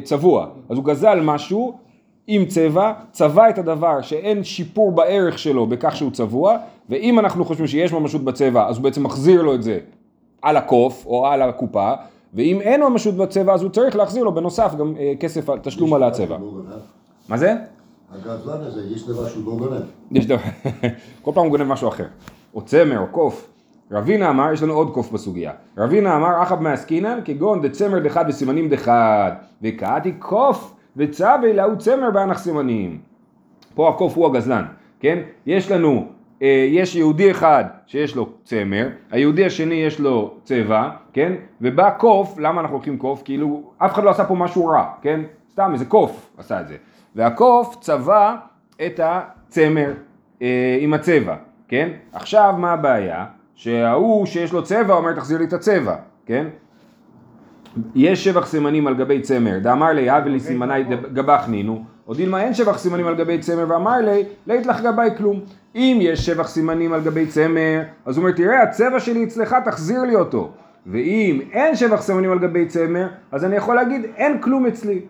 צבוע. 0.05 0.47
אז 0.71 0.77
הוא 0.77 0.85
גזל 0.85 1.21
משהו 1.21 1.90
עם 2.27 2.47
צבע, 2.47 2.93
צבע 3.13 3.51
את 3.51 3.59
הדבר 3.59 4.03
שאין 4.03 4.45
שיפור 4.45 4.93
בערך 4.93 5.39
שלו 5.39 5.67
בכך 5.67 5.97
שהוא 5.97 6.11
צבוע, 6.11 6.57
ואם 6.89 7.19
אנחנו 7.19 7.45
חושבים 7.45 7.67
שיש 7.67 7.93
ממשות 7.93 8.25
בצבע, 8.25 8.69
אז 8.69 8.77
הוא 8.77 8.85
בעצם 8.85 9.03
מחזיר 9.03 9.43
לו 9.43 9.55
את 9.55 9.63
זה 9.63 9.79
על 10.43 10.57
הקוף 10.57 11.07
או 11.07 11.27
על 11.27 11.43
הקופה, 11.43 11.93
ואם 12.35 12.61
אין 12.61 12.83
ממשות 12.83 13.15
בצבע, 13.15 13.55
אז 13.55 13.63
הוא 13.63 13.71
צריך 13.71 13.97
להחזיר 13.97 14.25
לו 14.25 14.35
בנוסף 14.35 14.75
גם 14.79 14.95
אה, 14.99 15.13
כסף, 15.21 15.47
תשלום 15.63 15.95
על 15.95 16.03
הצבע. 16.03 16.39
מה 17.29 17.37
זה? 17.37 17.55
הגזלן 18.13 18.61
הזה, 18.61 18.83
יש 18.95 19.07
דבר 19.07 19.29
שהוא 19.29 19.47
לא 19.47 19.59
גונב. 19.59 19.83
יש 20.13 20.27
דבר, 20.27 20.39
כל 21.23 21.31
פעם 21.35 21.45
הוא 21.45 21.51
גונב 21.51 21.63
משהו 21.63 21.89
אחר. 21.89 22.07
או 22.55 22.63
צמר 22.63 22.99
או 22.99 23.07
קוף. 23.07 23.51
רבינה 23.93 24.31
אמר, 24.31 24.53
יש 24.53 24.63
לנו 24.63 24.73
עוד 24.73 24.91
קוף 24.91 25.13
בסוגיה. 25.13 25.53
רבינה 25.79 26.17
אמר, 26.17 26.43
אחב 26.43 26.61
מעסקינן, 26.61 27.19
כגון 27.25 27.63
דצמר 27.63 27.99
דחד 27.99 28.25
וסימנים 28.29 28.69
דחד, 28.69 29.33
וקעתי 29.63 30.13
קוף 30.13 30.75
וצווה 31.01 31.53
להוא 31.53 31.75
צמר 31.75 32.11
באנח 32.11 32.39
סימנים. 32.39 32.99
פה 33.75 33.89
הקוף 33.89 34.17
הוא 34.17 34.27
הגזלן, 34.27 34.65
כן? 35.01 35.19
יש 35.47 35.71
לנו, 35.71 36.07
אה, 36.43 36.67
יש 36.71 36.97
יהודי 36.97 37.31
אחד 37.31 37.65
שיש 37.87 38.17
לו 38.17 38.29
צמר, 38.45 38.89
היהודי 39.11 39.47
השני 39.47 39.75
יש 39.75 40.01
לו 40.01 40.35
צבע, 40.45 40.91
כן? 41.13 41.33
ובא 41.61 41.91
קוף, 41.91 42.39
למה 42.39 42.61
אנחנו 42.61 42.77
לוקחים 42.77 42.99
קוף? 42.99 43.23
כאילו, 43.25 43.63
אף 43.79 43.93
אחד 43.93 44.05
לא 44.05 44.11
עשה 44.11 44.25
פה 44.25 44.35
משהו 44.35 44.67
רע, 44.67 44.85
כן? 45.03 45.21
סתם 45.53 45.71
איזה 45.73 45.85
קוף 45.85 46.31
עשה 46.39 46.61
את 46.61 46.69
זה. 46.69 46.77
והקוף 47.17 47.77
צבע 47.81 48.37
את 48.87 49.01
הצמר 49.03 49.93
אה, 50.43 50.79
עם 50.81 50.95
הצבע, 50.95 51.37
כן? 51.69 51.89
עכשיו 52.13 52.55
מה 52.59 52.73
הבעיה? 52.73 53.25
שההוא 53.55 54.27
שיש 54.27 54.53
לו 54.53 54.65
צבע 54.65 54.95
אומר 54.95 55.13
תחזיר 55.13 55.39
לי 55.39 55.45
את 55.45 55.53
הצבע, 55.53 55.97
כן? 56.27 56.47
יש 57.95 58.25
שבח 58.25 58.47
סימנים 58.47 58.87
על 58.87 58.95
גבי 58.95 59.21
צמר, 59.21 59.59
דאמר 59.59 59.93
לי 59.93 60.11
הווה 60.11 60.29
לי 60.29 60.41
סימני 60.41 60.85
גבח 61.13 61.45
נינו, 61.49 61.85
או 62.09 62.15
דילמה 62.15 62.43
אין 62.43 62.55
שבח 62.55 62.79
סימנים 62.79 63.07
על 63.07 63.15
גבי 63.15 63.39
צמר 63.39 63.65
ואמר 63.69 63.99
לי, 63.99 64.25
לית 64.47 64.67
לך 64.67 64.81
גבי 64.81 65.17
כלום. 65.17 65.41
אם 65.75 65.99
יש 66.01 66.27
שבח 66.27 66.49
סימנים 66.49 66.93
על 66.93 67.01
גבי 67.01 67.27
צמר, 67.27 67.83
אז 68.07 68.17
הוא 68.17 68.25
אומר 68.25 68.37
תראה 68.37 68.63
הצבע 68.63 69.01
שלי 69.01 69.25
אצלך 69.25 69.57
תחזיר 69.65 70.03
לי 70.03 70.15
אותו. 70.15 70.53
ואם 70.87 71.41
אין 71.53 71.77
שבח 71.77 72.03
סימנים 72.03 72.33
על 72.33 72.39
גבי 72.39 72.67
צמר, 72.67 73.07
אז 73.33 73.45
אני 73.45 73.57
יכול 73.57 73.75
להגיד 73.75 74.07
אין 74.17 74.41
כלום 74.41 74.67
אצלי. 74.67 75.01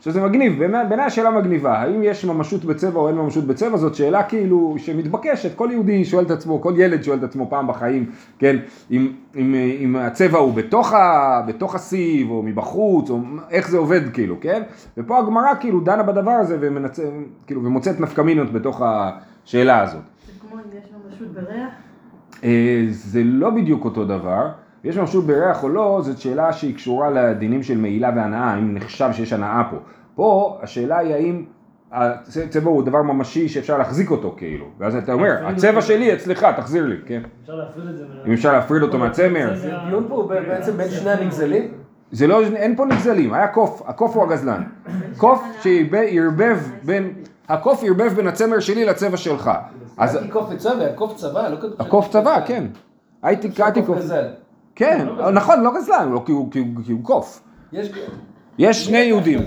שזה 0.00 0.20
מגניב, 0.20 0.58
בעיניי 0.58 1.06
השאלה 1.06 1.30
מגניבה, 1.30 1.78
האם 1.78 2.02
יש 2.02 2.24
ממשות 2.24 2.64
בצבע 2.64 3.00
או 3.00 3.08
אין 3.08 3.16
ממשות 3.16 3.44
בצבע, 3.44 3.76
זאת 3.76 3.94
שאלה 3.94 4.22
כאילו 4.22 4.74
שמתבקשת, 4.78 5.56
כל 5.56 5.68
יהודי 5.72 6.04
שואל 6.04 6.24
את 6.24 6.30
עצמו, 6.30 6.60
כל 6.60 6.74
ילד 6.76 7.02
שואל 7.02 7.18
את 7.18 7.22
עצמו 7.22 7.50
פעם 7.50 7.66
בחיים, 7.66 8.10
כן, 8.38 8.56
אם, 8.90 9.12
אם, 9.36 9.54
אם 9.80 9.96
הצבע 9.96 10.38
הוא 10.38 10.54
בתוך, 10.54 10.92
ה, 10.92 11.42
בתוך 11.46 11.74
הסיב 11.74 12.30
או 12.30 12.42
מבחוץ, 12.42 13.10
או 13.10 13.20
איך 13.50 13.70
זה 13.70 13.78
עובד 13.78 14.00
כאילו, 14.12 14.36
כן, 14.40 14.62
ופה 14.98 15.18
הגמרא 15.18 15.54
כאילו 15.60 15.80
דנה 15.80 16.02
בדבר 16.02 16.30
הזה 16.30 16.56
ומנצ... 16.60 17.00
כאילו, 17.46 17.64
ומוצאת 17.64 18.00
נפקמינות 18.00 18.52
בתוך 18.52 18.82
השאלה 18.84 19.82
הזאת. 19.82 20.02
זה 20.26 20.32
כמו 20.40 20.58
אם 20.58 20.78
יש 20.78 20.84
ממשות 20.92 21.28
בריח? 21.34 21.70
אה, 22.44 22.84
זה 22.90 23.22
לא 23.24 23.50
בדיוק 23.50 23.84
אותו 23.84 24.04
דבר. 24.04 24.48
יש 24.84 24.98
משהו 24.98 25.22
בריח 25.22 25.62
או 25.62 25.68
לא, 25.68 26.00
זאת 26.02 26.18
שאלה 26.18 26.52
שהיא 26.52 26.74
קשורה 26.74 27.10
לדינים 27.10 27.62
של 27.62 27.78
מעילה 27.78 28.10
והנאה, 28.16 28.44
האם 28.44 28.74
נחשב 28.74 29.08
שיש 29.12 29.32
הנאה 29.32 29.62
פה. 29.70 29.76
פה 30.14 30.58
השאלה 30.62 30.98
היא 30.98 31.14
האם 31.14 31.44
הצבע 31.92 32.70
הוא 32.70 32.82
דבר 32.82 33.02
ממשי 33.02 33.48
שאפשר 33.48 33.78
להחזיק 33.78 34.10
אותו 34.10 34.34
כאילו, 34.36 34.66
ואז 34.78 34.96
אתה 34.96 35.12
אומר, 35.12 35.46
הצבע 35.46 35.82
שלי 35.82 36.14
אצלך, 36.14 36.46
תחזיר 36.56 36.86
לי, 36.86 36.96
כן? 37.06 37.22
אפשר 37.42 37.54
להפריד 37.54 37.88
את 37.88 37.96
זה. 37.96 38.04
אם 38.26 38.32
אפשר 38.32 38.52
להפריד 38.52 38.82
אותו 38.82 38.98
מהצמר. 38.98 39.56
זה 39.56 39.76
הדיון 39.76 40.06
פה 40.08 40.28
בעצם 40.28 40.76
בין 40.76 40.90
שני 40.90 41.10
הנגזלים? 41.10 41.68
זה 42.12 42.26
לא, 42.26 42.42
אין 42.42 42.76
פה 42.76 42.86
נגזלים, 42.86 43.32
היה 43.34 43.48
קוף, 43.48 43.82
הקוף 43.86 44.16
הוא 44.16 44.24
הגזלן. 44.24 44.62
קוף 45.16 45.42
שערבב 45.62 46.58
בין, 46.84 47.12
הקוף 47.48 47.82
ערבב 47.84 48.12
בין 48.16 48.26
הצמר 48.26 48.60
שלי 48.60 48.84
לצבע 48.84 49.16
שלך. 49.16 49.50
אז 49.96 50.14
הייתי 50.14 50.30
קוף 50.30 50.48
וצבע, 50.50 50.84
הקוף 50.84 51.16
צבע, 51.16 51.48
לא 51.48 51.56
כתוב... 51.56 51.72
הקוף 51.78 52.08
צבע, 52.08 52.40
כן. 52.46 52.66
הייתי, 53.22 53.50
קוף. 53.86 53.98
כן, 54.74 55.06
נכון, 55.34 55.62
לא 55.62 55.70
גזלן, 55.76 56.12
לא, 56.12 56.22
כי 56.26 56.32
הוא- 56.32 56.50
כי 56.52 56.92
הוא 56.92 57.04
קוף. 57.04 57.40
יש... 57.72 57.90
יש 58.58 58.84
שני 58.86 58.98
יהודים, 58.98 59.40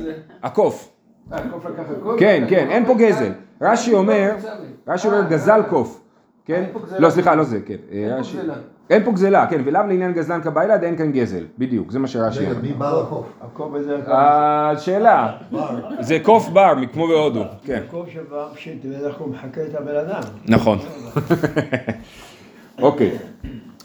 הקוף. 0.43 0.89
אה, 1.31 1.37
הקוף 1.37 1.65
לקח 1.65 1.83
הקוף? 1.99 2.19
כן, 2.19 2.43
כן, 2.49 2.67
אין 2.69 2.85
פה 2.85 2.93
גזל. 2.97 3.31
רש"י 3.61 3.93
אומר, 3.93 4.35
רש"י 4.87 5.07
אומר 5.07 5.21
גזל 5.29 5.61
קוף. 5.69 5.99
כן? 6.45 6.63
לא, 6.99 7.09
סליחה, 7.09 7.35
לא 7.35 7.43
זה, 7.43 7.59
כן. 7.65 7.75
אין 7.91 8.09
פה 8.13 8.19
רש"י- 8.19 8.37
גזלה. 8.37 8.53
אין 8.89 9.03
פה 9.03 9.11
גזלה, 9.11 9.47
כן, 9.47 9.61
ולאו 9.65 9.81
לעניין 9.87 10.13
גזלן 10.13 10.41
כבאילד 10.41 10.83
אין 10.83 10.97
כאן 10.97 11.11
גזל. 11.11 11.43
בדיוק, 11.57 11.91
זה 11.91 11.99
מה 11.99 12.07
שרש"י 12.07 12.45
אומר. 12.45 12.61
מי 12.61 12.73
בעל 12.73 12.99
החוף? 12.99 13.25
הקוף 13.41 13.73
הזה... 13.75 13.97
השאלה, 14.07 15.33
זה 15.99 16.17
קוף 16.23 16.49
בר, 16.49 16.73
כמו 16.93 17.07
בהודו, 17.07 17.43
כן. 17.65 17.81
קוף 17.91 18.09
שבא, 18.09 18.47
שתראה 18.55 19.07
איך 19.07 19.17
הוא 19.17 19.29
מחקה 19.29 19.61
את 19.61 19.75
הבן 19.75 19.95
אדם. 19.95 20.21
נכון. 20.47 20.77
אוקיי. 22.81 23.17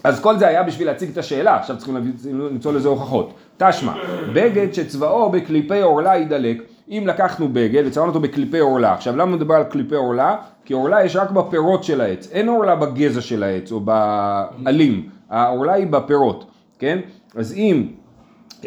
אז 0.09 0.21
כל 0.21 0.39
זה 0.39 0.49
היה 0.49 0.63
בשביל 0.63 0.87
להציג 0.87 1.11
את 1.11 1.19
השאלה, 1.19 1.57
עכשיו 1.57 1.77
צריכים 1.77 1.97
למצוא 2.25 2.73
לזה 2.73 2.89
הוכחות. 2.89 3.35
תשמע, 3.57 3.93
בגד 4.35 4.75
שצבאו 4.75 5.31
בקליפי 5.31 5.81
עורלה 5.81 6.17
יידלק, 6.17 6.63
אם 6.89 7.05
לקחנו 7.07 7.49
בגד 7.53 7.83
וצבענו 7.87 8.09
אותו 8.09 8.21
בקליפי 8.21 8.59
עורלה, 8.59 8.93
עכשיו 8.93 9.17
למה 9.17 9.37
מדובר 9.37 9.55
על 9.55 9.65
קליפי 9.65 9.95
עורלה? 9.95 10.37
כי 10.65 10.75
עורלה 10.75 11.05
יש 11.05 11.17
רק 11.17 11.31
בפירות 11.31 11.85
של 11.85 12.01
העץ, 12.01 12.29
אין 12.33 12.49
עורלה 12.49 12.77
בגזע 12.77 13.21
של 13.21 13.43
העץ 13.43 13.73
או 13.73 13.81
בעלים, 13.81 15.09
העורלה 15.31 15.73
היא 15.73 15.87
בפירות, 15.87 16.51
כן? 16.79 16.99
אז 17.37 17.53
אם 17.53 17.87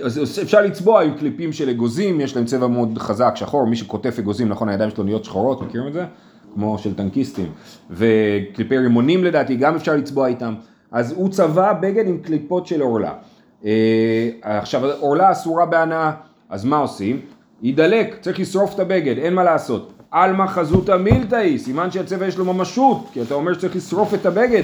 אז 0.04 0.40
אפשר 0.42 0.62
לצבוע 0.62 1.04
עם 1.04 1.14
קליפים 1.14 1.54
של 1.54 1.70
אגוזים, 1.70 2.22
יש 2.22 2.36
להם 2.36 2.46
צבע 2.46 2.68
מאוד 2.68 2.98
חזק, 2.98 3.34
שחור, 3.36 3.68
מי 3.68 3.76
שקוטף 3.76 4.20
אגוזים, 4.20 4.50
נכון, 4.50 4.70
הידיים 4.70 4.90
שלו 4.90 5.04
נהיות 5.04 5.26
שחורות, 5.26 5.62
מכירים 5.62 5.88
את 5.88 5.94
זה? 5.94 6.06
כמו 6.54 6.78
של 6.78 6.94
טנקיסטים. 6.96 7.52
וקליפי 7.92 8.78
רימונים 8.78 9.24
לדעתי, 9.24 9.56
גם 9.56 9.76
אפשר 9.76 9.96
לצבוע 9.96 10.28
איתם. 10.28 10.54
אז 10.92 11.12
הוא 11.12 11.30
צבע 11.30 11.74
בגד 11.74 12.08
עם 12.08 12.18
קליפות 12.18 12.68
של 12.68 12.82
עורלה. 12.82 13.14
אה, 13.66 14.30
עכשיו, 14.42 14.82
עורלה 15.00 15.32
אסורה 15.32 15.66
בהנאה, 15.66 16.12
אז 16.50 16.66
מה 16.66 16.78
עושים? 16.78 17.20
יידלק, 17.62 18.18
צריך 18.22 18.40
לשרוף 18.40 18.76
את 18.76 18.80
הבגד, 18.80 19.18
אין 19.18 19.34
מה 19.34 19.44
לעשות. 19.44 19.92
עלמא 20.12 20.48
חזותא 20.48 20.98
מילתאי, 20.98 21.60
סימן 21.60 21.92
שהצבע 21.92 22.26
יש 22.26 22.38
לו 22.38 22.46
ממשות, 22.54 23.06
כי 23.14 23.22
אתה 23.22 23.34
אומר 23.34 23.54
שצריך 23.54 23.76
לשרוף 23.76 24.14
את 24.14 24.26
הבגד 24.26 24.64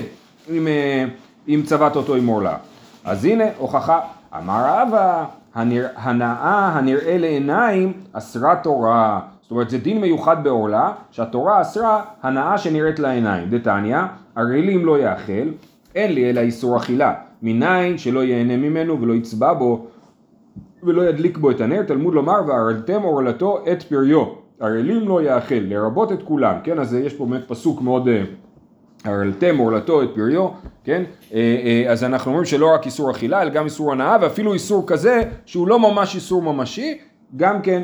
אם, 0.50 0.68
אה, 0.68 1.06
אם 1.48 1.62
צבעת 1.66 1.96
אותו 1.96 2.16
עם 2.16 2.28
עורלה. 2.28 2.58
אז 3.06 3.26
הנה 3.26 3.44
הוכחה, 3.58 4.00
אמר 4.38 4.64
רבא, 4.68 5.26
הנרא- 5.56 5.88
הנאה 5.96 6.70
הנראה 6.74 7.18
לעיניים 7.18 7.94
אסרה 8.14 8.56
תורה. 8.56 9.20
זאת 9.42 9.52
אומרת 9.52 9.70
זה 9.70 9.78
דין 9.78 10.02
מיוחד 10.02 10.44
בעורלה, 10.44 10.92
שהתורה 11.12 11.62
אסרה 11.62 12.02
הנאה 12.24 12.58
שנראית 12.58 13.00
לעיניים. 13.00 13.50
דתניא, 13.50 13.98
הרעילים 14.36 14.86
לא 14.86 15.00
יאכל, 15.00 15.48
אין 15.98 16.14
לי 16.14 16.30
אלא 16.30 16.40
איסור 16.40 16.78
אכילה. 16.78 17.14
מניין 17.42 17.98
שלא 17.98 18.24
ייהנה 18.24 18.58
ממנו 18.58 19.02
ולא 19.02 19.14
יצבע 19.14 19.54
בו 19.54 19.88
ולא 20.84 21.10
ידליק 21.10 21.38
בו 21.38 21.52
את 21.52 21.62
הנר, 21.62 21.84
תלמוד 21.84 22.14
לומר, 22.14 22.42
והרלתם 22.48 23.02
עורלתו 23.02 23.64
את 23.72 23.84
פריו. 23.84 24.24
הרעילים 24.60 25.08
לא 25.08 25.22
יאכל, 25.22 25.56
לרבות 25.56 26.12
את 26.12 26.24
כולם, 26.24 26.56
כן? 26.64 26.80
אז 26.80 26.94
יש 26.94 27.14
פה 27.14 27.26
באמת 27.26 27.48
פסוק 27.48 27.82
מאוד... 27.82 28.08
אה, 28.08 28.24
הרלתם 29.04 29.58
עורלתו 29.58 30.04
את 30.04 30.10
פריו, 30.16 30.48
כן? 30.84 31.04
אה, 31.34 31.38
אה, 31.66 31.92
אז 31.92 32.04
אנחנו 32.04 32.32
אומרים 32.32 32.46
שלא 32.46 32.74
רק 32.74 32.86
איסור 32.86 33.12
אכילה, 33.12 33.42
אלא 33.42 33.50
גם 33.50 33.66
איסור 33.66 33.92
הנאה, 33.92 34.18
ואפילו 34.22 34.54
איסור 34.54 34.88
כזה, 34.88 35.22
שהוא 35.46 35.68
לא 35.68 35.80
ממש 35.80 36.16
איסור 36.16 36.42
ממשי, 36.42 36.98
גם 37.36 37.62
כן 37.62 37.82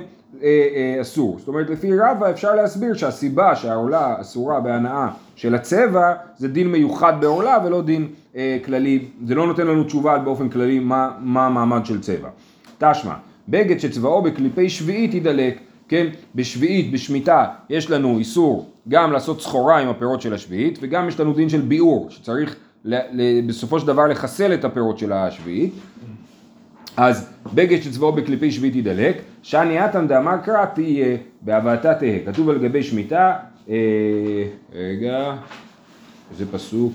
אסור. 1.01 1.39
זאת 1.39 1.47
אומרת, 1.47 1.69
לפי 1.69 1.91
רבא 1.99 2.29
אפשר 2.29 2.55
להסביר 2.55 2.93
שהסיבה 2.93 3.55
שהעורלה 3.55 4.21
אסורה 4.21 4.59
בהנאה 4.59 5.07
של 5.35 5.55
הצבע, 5.55 6.13
זה 6.37 6.47
דין 6.47 6.71
מיוחד 6.71 7.13
בעורלה 7.21 7.57
ולא 7.65 7.81
דין 7.81 8.07
אה, 8.35 8.57
כללי, 8.65 9.05
זה 9.25 9.35
לא 9.35 9.47
נותן 9.47 9.67
לנו 9.67 9.83
תשובה 9.83 10.17
באופן 10.17 10.49
כללי 10.49 10.79
מה, 10.79 11.11
מה 11.19 11.45
המעמד 11.45 11.85
של 11.85 12.01
צבע. 12.01 12.29
תשמע, 12.77 13.13
בגד 13.49 13.79
שצבאו 13.79 14.21
בקליפי 14.21 14.69
שביעית 14.69 15.13
יידלק, 15.13 15.59
כן, 15.87 16.07
בשביעית, 16.35 16.91
בשמיטה, 16.91 17.45
יש 17.69 17.91
לנו 17.91 18.17
איסור 18.17 18.69
גם 18.87 19.11
לעשות 19.11 19.41
סחורה 19.41 19.79
עם 19.79 19.87
הפירות 19.87 20.21
של 20.21 20.33
השביעית, 20.33 20.79
וגם 20.81 21.07
יש 21.07 21.19
לנו 21.19 21.33
דין 21.33 21.49
של 21.49 21.61
ביעור, 21.61 22.07
שצריך 22.09 22.55
ל, 22.85 22.95
ל, 23.11 23.41
בסופו 23.47 23.79
של 23.79 23.87
דבר 23.87 24.07
לחסל 24.07 24.53
את 24.53 24.65
הפירות 24.65 24.97
של 24.97 25.11
השביעית. 25.11 25.73
אז 26.97 27.29
בגד 27.53 27.81
שצבאו 27.81 28.12
בקליפי 28.12 28.51
שביעית 28.51 28.75
יידלק, 28.75 29.21
שאני 29.43 29.79
עתן 29.79 30.07
דאמר 30.07 30.38
קרא 30.38 30.65
תהיה, 30.65 31.17
בהבאתה 31.41 31.93
תהא. 31.93 32.17
כתוב 32.25 32.50
על 32.50 32.57
גבי 32.57 32.83
שמיטה, 32.83 33.33
אה, 33.69 33.75
רגע, 34.73 35.33
איזה 36.31 36.45
פסוק, 36.51 36.93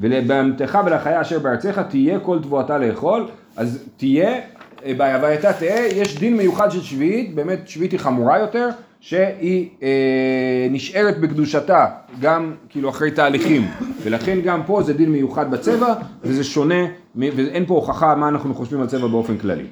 ולבהמתך 0.00 0.78
ולחיה 0.86 1.20
אשר 1.20 1.38
בארצך 1.38 1.80
תהיה 1.90 2.18
כל 2.18 2.38
תבואתה 2.42 2.78
לאכול, 2.78 3.28
אז 3.56 3.84
תהיה, 3.96 4.40
אה, 4.84 4.94
בהווייתה 4.96 5.52
תהא, 5.52 5.86
יש 5.92 6.18
דין 6.18 6.36
מיוחד 6.36 6.70
של 6.70 6.82
שביעית, 6.82 7.34
באמת 7.34 7.68
שביעית 7.68 7.92
היא 7.92 8.00
חמורה 8.00 8.38
יותר, 8.38 8.68
שהיא 9.06 9.68
אה, 9.82 10.66
נשארת 10.70 11.20
בקדושתה, 11.20 11.86
גם 12.20 12.54
כאילו 12.68 12.90
אחרי 12.90 13.10
תהליכים, 13.10 13.68
ולכן 14.02 14.40
גם 14.40 14.62
פה 14.66 14.82
זה 14.82 14.92
דין 14.92 15.10
מיוחד 15.12 15.50
בצבע, 15.50 15.94
וזה 16.22 16.44
שונה, 16.44 16.84
ואין 17.16 17.66
פה 17.66 17.74
הוכחה 17.74 18.14
מה 18.14 18.28
אנחנו 18.28 18.54
חושבים 18.54 18.80
על 18.80 18.86
צבע 18.86 19.06
באופן 19.06 19.38
כללי. 19.38 19.66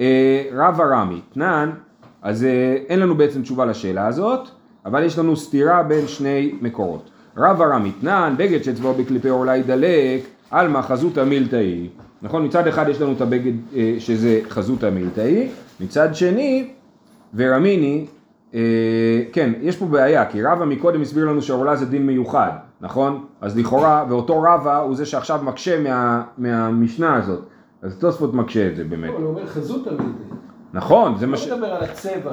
אה, 0.00 0.42
רב 0.52 0.80
הרמי, 0.80 1.20
תנן, 1.32 1.70
אז 2.22 2.44
אה, 2.44 2.76
אין 2.88 3.00
לנו 3.00 3.14
בעצם 3.14 3.42
תשובה 3.42 3.64
לשאלה 3.64 4.06
הזאת, 4.06 4.48
אבל 4.86 5.02
יש 5.02 5.18
לנו 5.18 5.36
סתירה 5.36 5.82
בין 5.82 6.08
שני 6.08 6.52
מקורות. 6.60 7.10
רב 7.36 7.62
הרמי, 7.62 7.92
תנן, 8.00 8.34
בגד 8.38 8.62
שצבאו 8.62 8.94
בקליפי 8.94 9.28
עורלה 9.28 9.56
ידלק, 9.56 10.20
עלמא 10.50 10.82
חזותא 10.82 11.20
מילתאי. 11.20 11.88
נכון, 12.22 12.44
מצד 12.44 12.66
אחד 12.66 12.88
יש 12.88 13.00
לנו 13.00 13.12
את 13.12 13.20
הבגד 13.20 13.52
אה, 13.76 13.94
שזה 13.98 14.40
חזותא 14.48 14.90
מילתאי, 14.90 15.48
מצד 15.80 16.14
שני, 16.14 16.68
ורמיני, 17.34 18.06
כן, 19.32 19.52
יש 19.60 19.76
פה 19.76 19.86
בעיה, 19.86 20.26
כי 20.26 20.42
רבא 20.42 20.64
מקודם 20.64 21.02
הסביר 21.02 21.24
לנו 21.24 21.42
שעורלה 21.42 21.76
זה 21.76 21.86
דין 21.86 22.06
מיוחד, 22.06 22.50
נכון? 22.80 23.24
אז 23.40 23.58
לכאורה, 23.58 24.04
ואותו 24.08 24.42
רבא 24.42 24.78
הוא 24.78 24.94
זה 24.96 25.06
שעכשיו 25.06 25.40
מקשה 25.42 25.80
מה, 25.80 26.22
מהמשנה 26.38 27.16
הזאת. 27.16 27.44
אז 27.82 27.98
תוספות 27.98 28.34
מקשה 28.34 28.68
את 28.68 28.76
זה 28.76 28.84
באמת. 28.84 29.10
הוא 29.10 29.26
אומר 29.26 29.46
חזות 29.46 29.84
תלמידי. 29.84 30.04
נכון, 30.72 31.16
זה 31.16 31.26
מה 31.26 31.32
לא 31.32 31.38
ש... 31.38 31.48
מדבר 31.48 31.66
על 31.66 31.84
הצבע. 31.84 32.30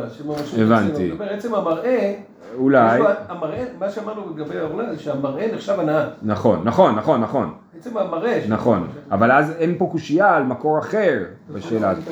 הבנתי. 0.58 1.04
הוא 1.04 1.14
מדבר 1.14 1.26
עצם 1.26 1.56
המראה, 1.56 2.14
אולי, 2.58 3.02
המראה, 3.30 3.66
מה 3.80 3.90
שאמרנו 3.90 4.22
לגבי 4.36 4.58
העורלה, 4.60 4.96
זה 4.96 5.00
שהמראה 5.00 5.48
נחשב 5.54 5.80
הנאה. 5.80 6.06
נכון, 6.24 6.62
נכון, 6.64 6.96
נכון, 6.96 7.22
נכון, 7.22 7.54
עצם 7.80 7.98
המראה. 7.98 8.42
נכון, 8.48 8.88
אבל 9.12 9.32
אז 9.32 9.52
אין 9.58 9.76
פה 9.78 9.90
קושייה 9.92 10.36
על 10.36 10.44
מקור 10.44 10.80
אחר 10.80 11.24
בשאלה 11.54 11.90
הזאת. 11.90 12.04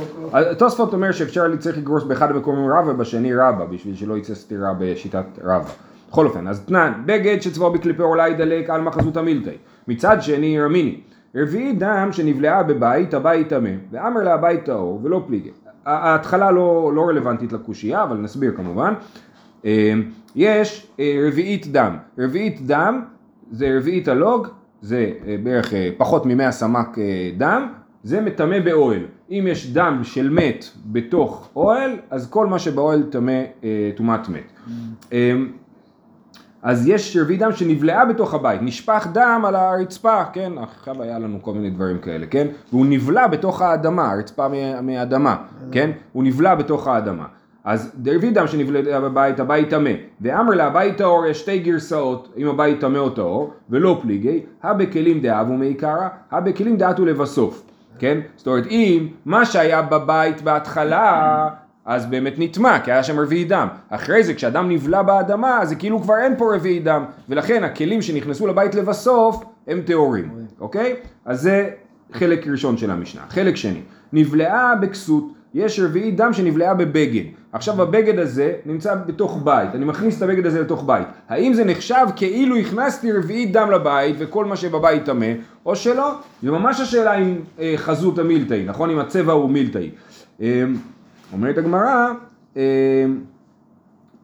תוספות 0.57 0.93
אומר 0.93 1.11
שאפשר 1.11 1.55
צריך 1.55 1.77
לגרוס 1.77 2.03
באחד 2.03 2.31
המקומים 2.31 2.71
רבא, 2.71 2.93
בשני 2.93 3.35
רבא, 3.35 3.65
בשביל 3.65 3.95
שלא 3.95 4.17
יצא 4.17 4.35
סתירה 4.35 4.73
בשיטת 4.79 5.25
רבא. 5.43 5.69
בכל 6.09 6.25
אופן, 6.25 6.47
אז 6.47 6.59
תנן, 6.65 6.93
בגד 7.05 7.41
שצבאו 7.41 7.71
בקליפי 7.71 8.01
עורלה 8.01 8.27
ידלק 8.27 8.69
על 8.69 8.81
מחזות 8.81 9.17
המילתאי. 9.17 9.57
מצד 9.87 10.17
שני 10.21 10.61
רמיני. 10.61 11.01
רביעית 11.35 11.79
דם 11.79 12.09
שנבלעה 12.11 12.63
בבית, 12.63 13.13
הבית 13.13 13.49
טמא, 13.49 13.69
ואמר 13.91 14.23
לה 14.23 14.33
הבית 14.33 14.65
טהור 14.65 14.99
ולא 15.03 15.23
פליגי. 15.27 15.51
ההתחלה 15.85 16.51
לא, 16.51 16.91
לא 16.95 17.07
רלוונטית 17.07 17.53
לקושייה, 17.53 18.03
אבל 18.03 18.17
נסביר 18.17 18.53
כמובן. 18.55 18.93
יש 20.35 20.87
אה, 20.99 21.23
רביעית 21.27 21.67
דם. 21.71 21.97
רביעית 22.19 22.65
דם 22.67 23.01
זה 23.51 23.77
רביעית 23.77 24.07
הלוג, 24.07 24.47
זה 24.81 25.11
אה, 25.27 25.35
בערך 25.43 25.73
אה, 25.73 25.89
פחות 25.97 26.25
ממאה 26.25 26.51
סמ"ק 26.51 26.97
דם, 27.37 27.67
זה 28.03 28.21
מטמא 28.21 28.59
באוהל. 28.59 29.01
אם 29.31 29.45
יש 29.49 29.73
דם 29.73 29.99
של 30.03 30.29
מת 30.29 30.65
בתוך 30.85 31.49
אוהל, 31.55 31.91
אז 32.09 32.29
כל 32.29 32.47
מה 32.47 32.59
שבאוהל 32.59 33.03
טמא 33.03 33.41
טומאת 33.95 34.29
מת. 34.29 34.51
אה, 35.13 35.33
אז 36.63 36.87
יש 36.87 37.17
רביעית 37.21 37.39
דם 37.41 37.51
שנבלעה 37.51 38.05
בתוך 38.05 38.33
הבית, 38.33 38.61
נשפך 38.61 39.07
דם 39.13 39.43
על 39.47 39.55
הרצפה, 39.55 40.25
כן, 40.33 40.51
עכשיו 40.57 41.01
היה 41.01 41.19
לנו 41.19 41.37
כל 41.41 41.53
מיני 41.53 41.69
דברים 41.69 41.97
כאלה, 41.99 42.25
כן, 42.25 42.47
והוא 42.71 42.85
נבלע 42.89 43.27
בתוך 43.27 43.61
האדמה, 43.61 44.11
הרצפה 44.11 44.47
מה- 44.47 44.81
מהאדמה, 44.81 45.35
כן, 45.71 45.91
הוא 46.13 46.23
נבלע 46.23 46.55
בתוך 46.55 46.87
האדמה. 46.87 47.25
אז 47.69 47.91
רביעית 48.05 48.33
דם 48.33 48.47
שנבלעה 48.47 49.01
בבית, 49.01 49.39
הבית 49.39 49.69
טמא, 49.69 49.91
ואמר 50.21 50.53
לה 50.53 50.65
הבית 50.67 50.97
טהור, 50.97 51.25
יש 51.25 51.39
שתי 51.39 51.59
גרסאות, 51.59 52.33
אם 52.37 52.47
הבית 52.47 52.79
טמא 52.79 52.97
או 52.97 53.09
טהור, 53.09 53.53
ולא 53.69 53.99
פליגי, 54.01 54.41
הבכלים 54.63 55.21
דאבו 55.21 55.53
מעיקרא, 55.53 56.07
הבכלים 56.31 56.77
דעתו 56.77 57.05
לבסוף, 57.05 57.63
כן, 57.99 58.19
זאת 58.35 58.47
אומרת 58.47 58.65
אם 58.67 59.07
מה 59.25 59.45
שהיה 59.45 59.81
בבית 59.81 60.41
בהתחלה 60.41 61.49
אז 61.85 62.05
באמת 62.05 62.33
נטמע, 62.37 62.79
כי 62.79 62.91
היה 62.91 63.03
שם 63.03 63.19
רביעי 63.19 63.45
דם. 63.45 63.67
אחרי 63.89 64.23
זה, 64.23 64.33
כשאדם 64.33 64.69
נבלע 64.69 65.01
באדמה, 65.01 65.65
זה 65.65 65.75
כאילו 65.75 66.01
כבר 66.01 66.15
אין 66.17 66.35
פה 66.37 66.55
רביעי 66.55 66.79
דם, 66.79 67.03
ולכן 67.29 67.63
הכלים 67.63 68.01
שנכנסו 68.01 68.47
לבית 68.47 68.75
לבסוף, 68.75 69.43
הם 69.67 69.81
טהורים, 69.81 70.31
אוקיי? 70.59 70.95
אז 71.25 71.41
זה 71.41 71.69
חלק 72.11 72.47
ראשון 72.47 72.77
של 72.77 72.91
המשנה. 72.91 73.21
חלק 73.29 73.55
שני, 73.55 73.81
נבלעה 74.13 74.75
בכסות, 74.75 75.23
יש 75.53 75.79
רביעי 75.79 76.11
דם 76.11 76.33
שנבלעה 76.33 76.73
בבגד. 76.73 77.23
עכשיו 77.51 77.81
הבגד 77.81 78.19
הזה 78.19 78.53
נמצא 78.65 78.95
בתוך 78.95 79.41
בית, 79.43 79.75
אני 79.75 79.85
מכניס 79.85 80.17
את 80.17 80.21
הבגד 80.21 80.45
הזה 80.45 80.61
לתוך 80.61 80.83
בית. 80.85 81.07
האם 81.29 81.53
זה 81.53 81.65
נחשב 81.65 82.05
כאילו 82.15 82.55
הכנסתי 82.55 83.11
רביעי 83.11 83.45
דם 83.45 83.71
לבית 83.71 84.15
וכל 84.19 84.45
מה 84.45 84.55
שבבית 84.55 85.05
טמא, 85.05 85.33
או 85.65 85.75
שלא? 85.75 86.11
זה 86.43 86.51
ממש 86.51 86.79
השאלה 86.79 87.17
אם 87.17 87.35
אה, 87.59 87.73
חזות 87.77 88.19
המילתאי, 88.19 88.63
נכון? 88.65 88.89
אם 88.89 88.99
הצבע 88.99 89.33
הוא 89.33 89.49
מילתאי. 89.49 89.89
אה, 90.41 90.63
אומרת 91.33 91.57
הגמרא, 91.57 92.11
אה, 92.57 93.05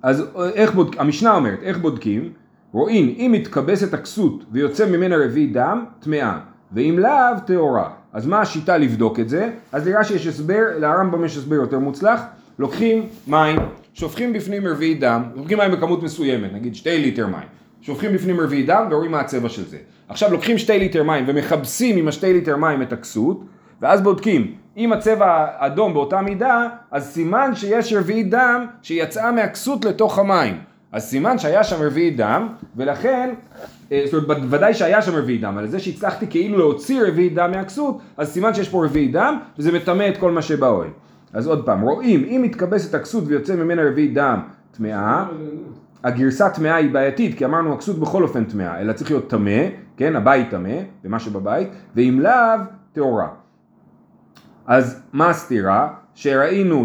אז 0.03 0.23
איך 0.53 0.73
בודקים, 0.73 1.01
המשנה 1.01 1.35
אומרת, 1.35 1.59
איך 1.61 1.77
בודקים? 1.77 2.29
רואים, 2.71 3.15
אם 3.17 3.31
מתכבסת 3.33 3.93
הכסות 3.93 4.43
ויוצא 4.51 4.89
ממנה 4.89 5.15
רביעי 5.17 5.47
דם, 5.47 5.85
טמאה, 5.99 6.37
ואם 6.71 6.99
לאו, 6.99 7.39
טהורה. 7.45 7.89
אז 8.15 8.25
מה 8.25 8.41
השיטה 8.41 8.77
לבדוק 8.77 9.19
את 9.19 9.29
זה? 9.29 9.49
אז 9.71 9.87
נראה 9.87 10.03
שיש 10.03 10.27
הסבר, 10.27 10.63
לרמב"ם 10.79 11.25
יש 11.25 11.37
הסבר 11.37 11.55
יותר 11.55 11.79
מוצלח, 11.79 12.21
לוקחים 12.59 13.07
מים, 13.27 13.59
שופכים 13.93 14.33
בפנים 14.33 14.67
רביעי 14.67 14.93
דם, 14.93 15.23
לוקחים 15.35 15.57
מים 15.57 15.71
בכמות 15.71 16.03
מסוימת, 16.03 16.53
נגיד 16.53 16.75
שתי 16.75 16.97
ליטר 16.97 17.27
מים, 17.27 17.47
שופכים 17.81 18.13
בפנים 18.13 18.39
רביעי 18.39 18.63
דם 18.63 18.87
ורואים 18.91 19.11
מה 19.11 19.19
הצבע 19.19 19.49
של 19.49 19.65
זה. 19.65 19.77
עכשיו 20.09 20.31
לוקחים 20.31 20.57
שתי 20.57 20.79
ליטר 20.79 21.03
מים 21.03 21.23
ומכבסים 21.27 21.97
עם 21.97 22.07
השתי 22.07 22.33
ליטר 22.33 22.57
מים 22.57 22.81
את 22.81 22.93
הכסות, 22.93 23.43
ואז 23.81 24.01
בודקים, 24.01 24.55
אם 24.77 24.93
הצבע 24.93 25.45
אדום 25.57 25.93
באותה 25.93 26.21
מידה, 26.21 26.67
אז 26.91 27.07
סימן 27.07 27.55
שיש 27.55 27.93
רביעי 27.93 28.23
דם 28.23 28.65
שיצאה 28.81 29.31
מהכסות 29.31 29.85
לתוך 29.85 30.19
המים. 30.19 30.57
אז 30.91 31.03
סימן 31.03 31.37
שהיה 31.37 31.63
שם 31.63 31.81
רביעי 31.81 32.11
דם, 32.11 32.47
ולכן, 32.75 33.29
זאת 33.89 34.13
אומרת, 34.13 34.37
ודאי 34.49 34.73
שהיה 34.73 35.01
שם 35.01 35.15
רביעי 35.15 35.37
דם, 35.37 35.53
אבל 35.57 35.67
זה 35.67 35.79
שהצלחתי 35.79 36.27
כאילו 36.27 36.57
להוציא 36.57 37.01
רביעי 37.07 37.29
דם 37.29 37.51
מהכסות, 37.51 37.97
אז 38.17 38.29
סימן 38.29 38.53
שיש 38.53 38.69
פה 38.69 38.85
רביעי 38.85 39.07
דם, 39.07 39.39
וזה 39.57 39.71
מטמא 39.71 40.09
את 40.09 40.17
כל 40.17 40.31
מה 40.31 40.41
שבאוהל. 40.41 40.89
אז 41.33 41.47
עוד 41.47 41.65
פעם, 41.65 41.81
רואים, 41.81 42.23
אם 42.23 42.41
מתכבסת 42.43 42.93
הכסות 42.93 43.23
ויוצא 43.27 43.55
ממנה 43.55 43.81
רביעי 43.89 44.07
דם 44.07 44.39
טמאה, 44.71 45.25
הגרסה 46.03 46.49
טמאה 46.49 46.75
היא 46.75 46.91
בעייתית, 46.91 47.37
כי 47.37 47.45
אמרנו 47.45 47.73
הכסות 47.73 47.99
בכל 47.99 48.23
אופן 48.23 48.43
טמאה, 48.43 48.81
אלא 48.81 48.93
צריך 48.93 49.11
להיות 49.11 49.29
טמא, 49.29 49.61
כן, 49.97 50.15
הבית 50.15 50.49
טמא, 50.49 50.77
ומה 51.05 51.19
שבבית, 51.19 51.67
ואם 51.95 52.19
לאו, 52.21 52.59
טהורה. 52.93 53.27
אז 54.67 55.01
מה 55.13 55.29
הסתירה? 55.29 55.89
שראינו 56.15 56.83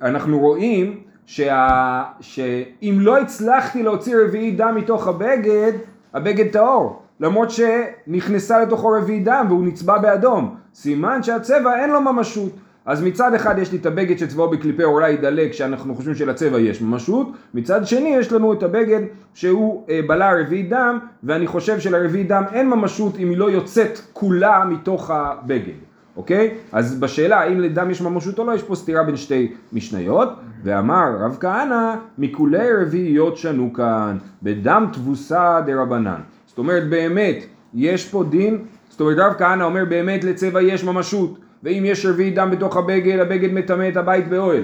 שאנחנו 0.00 0.38
רואים 0.38 1.00
שה, 1.30 2.02
שאם 2.20 2.98
לא 3.00 3.18
הצלחתי 3.18 3.82
להוציא 3.82 4.16
רביעי 4.24 4.50
דם 4.50 4.74
מתוך 4.76 5.08
הבגד, 5.08 5.72
הבגד 6.14 6.52
טהור. 6.52 7.02
למרות 7.20 7.48
שנכנסה 7.50 8.60
לתוכו 8.62 8.88
רביעי 8.88 9.20
דם 9.20 9.46
והוא 9.48 9.64
נצבע 9.64 9.98
באדום. 9.98 10.56
סימן 10.74 11.22
שהצבע 11.22 11.80
אין 11.80 11.90
לו 11.90 12.00
ממשות. 12.00 12.52
אז 12.86 13.02
מצד 13.02 13.34
אחד 13.34 13.58
יש 13.58 13.72
לי 13.72 13.78
את 13.78 13.86
הבגד 13.86 14.18
שצבעו 14.18 14.50
בקליפי 14.50 14.84
אולי 14.84 15.10
ידלק 15.10 15.52
שאנחנו 15.52 15.94
חושבים 15.94 16.14
שלצבע 16.14 16.60
יש 16.60 16.82
ממשות, 16.82 17.28
מצד 17.54 17.86
שני 17.86 18.08
יש 18.08 18.32
לנו 18.32 18.52
את 18.52 18.62
הבגד 18.62 19.00
שהוא 19.34 19.84
אה, 19.90 20.00
בלע 20.06 20.40
רביעי 20.40 20.62
דם 20.62 20.98
ואני 21.22 21.46
חושב 21.46 21.80
שלרביעי 21.80 22.24
דם 22.24 22.44
אין 22.52 22.70
ממשות 22.70 23.16
אם 23.18 23.30
היא 23.30 23.38
לא 23.38 23.50
יוצאת 23.50 24.00
כולה 24.12 24.64
מתוך 24.64 25.10
הבגד. 25.10 25.87
אוקיי? 26.18 26.54
אז 26.72 27.00
בשאלה 27.00 27.40
האם 27.40 27.60
לדם 27.60 27.90
יש 27.90 28.00
ממשות 28.00 28.38
או 28.38 28.44
לא, 28.44 28.52
יש 28.52 28.62
פה 28.62 28.74
סתירה 28.74 29.02
בין 29.02 29.16
שתי 29.16 29.52
משניות, 29.72 30.28
ואמר 30.64 31.16
רב 31.20 31.36
כהנא, 31.40 31.94
מכולי 32.18 32.72
רביעיות 32.82 33.36
שנו 33.36 33.72
כאן, 33.72 34.18
בדם 34.42 34.86
תבוסה 34.92 35.60
דרבנן. 35.66 36.20
זאת 36.46 36.58
אומרת 36.58 36.88
באמת, 36.88 37.36
יש 37.74 38.08
פה 38.08 38.24
דין, 38.24 38.64
זאת 38.88 39.00
אומרת 39.00 39.18
רב 39.18 39.32
כהנא 39.38 39.62
אומר 39.62 39.84
באמת 39.84 40.24
לצבע 40.24 40.62
יש 40.62 40.84
ממשות, 40.84 41.38
ואם 41.62 41.82
יש 41.86 42.06
רביעי 42.06 42.30
דם 42.30 42.50
בתוך 42.50 42.76
הבגד, 42.76 43.18
הבגד 43.18 43.52
מטמא 43.52 43.88
את 43.88 43.96
הבית 43.96 44.28
באוהל. 44.28 44.62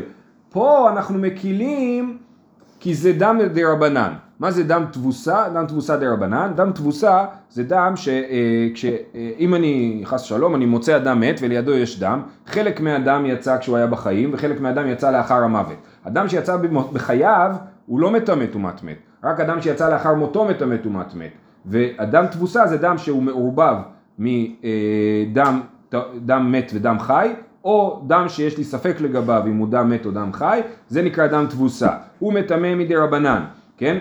פה 0.51 0.91
אנחנו 0.91 1.19
מקילים 1.19 2.19
כי 2.81 2.95
זה 2.95 3.13
דם 3.13 3.39
דרבנן. 3.55 4.13
מה 4.41 4.51
זה 4.51 4.65
דם 4.65 4.85
תבוסה? 4.91 5.49
דם 5.55 5.65
תבוסה 5.69 5.97
דרבנן. 5.97 6.53
דם 6.57 6.73
תבוסה 6.73 7.25
זה 7.51 7.65
דם 7.65 7.93
שאם 8.75 9.55
אני, 9.55 10.03
חס 10.05 10.21
שלום, 10.21 10.55
אני 10.55 10.67
מוצא 10.67 10.97
אדם 10.97 11.21
מת 11.21 11.39
ולידו 11.43 11.73
יש 11.73 12.01
דם, 12.01 12.23
חלק 12.47 12.81
מהדם 12.81 13.27
יצא 13.27 13.59
כשהוא 13.59 13.77
היה 13.77 13.87
בחיים 13.87 14.31
וחלק 14.33 14.61
מהדם 14.61 14.87
יצא 14.87 15.11
לאחר 15.11 15.43
המוות. 15.43 15.77
אדם 16.03 16.29
שיצא 16.29 16.57
בחייו 16.93 17.53
הוא 17.87 18.01
לא 18.01 18.11
מטמא 18.11 18.47
טומאת 18.47 18.83
מת, 18.83 18.97
רק 19.25 19.41
אדם 19.41 19.61
שיצא 19.61 19.91
לאחר 19.91 20.15
מותו 20.15 20.45
מטמא 20.45 20.77
טומאת 20.77 21.15
מת. 21.15 21.33
והדם 21.67 22.27
תבוסה 22.27 22.67
זה 22.67 22.77
דם 22.77 22.99
שהוא 22.99 23.23
מעורבב 23.23 23.77
מדם 24.19 25.61
דם 26.25 26.53
מת 26.53 26.71
ודם 26.75 26.97
חי, 26.99 27.33
או 27.65 28.03
דם 28.07 28.25
שיש 28.29 28.59
לי 28.59 28.65
ספק 28.65 28.97
לגביו 29.01 29.43
אם 29.47 29.57
הוא 29.57 29.69
דם 29.69 29.91
מת 29.91 30.07
או 30.07 30.11
דם 30.11 30.33
חי, 30.33 30.61
זה 30.89 31.03
נקרא 31.03 31.27
דם 31.27 31.47
תבוסה. 31.51 31.91
הוא 32.19 32.33
מטמא 32.33 32.75
מדי 32.75 32.97
רבנן, 32.97 33.45
כן? 33.77 33.99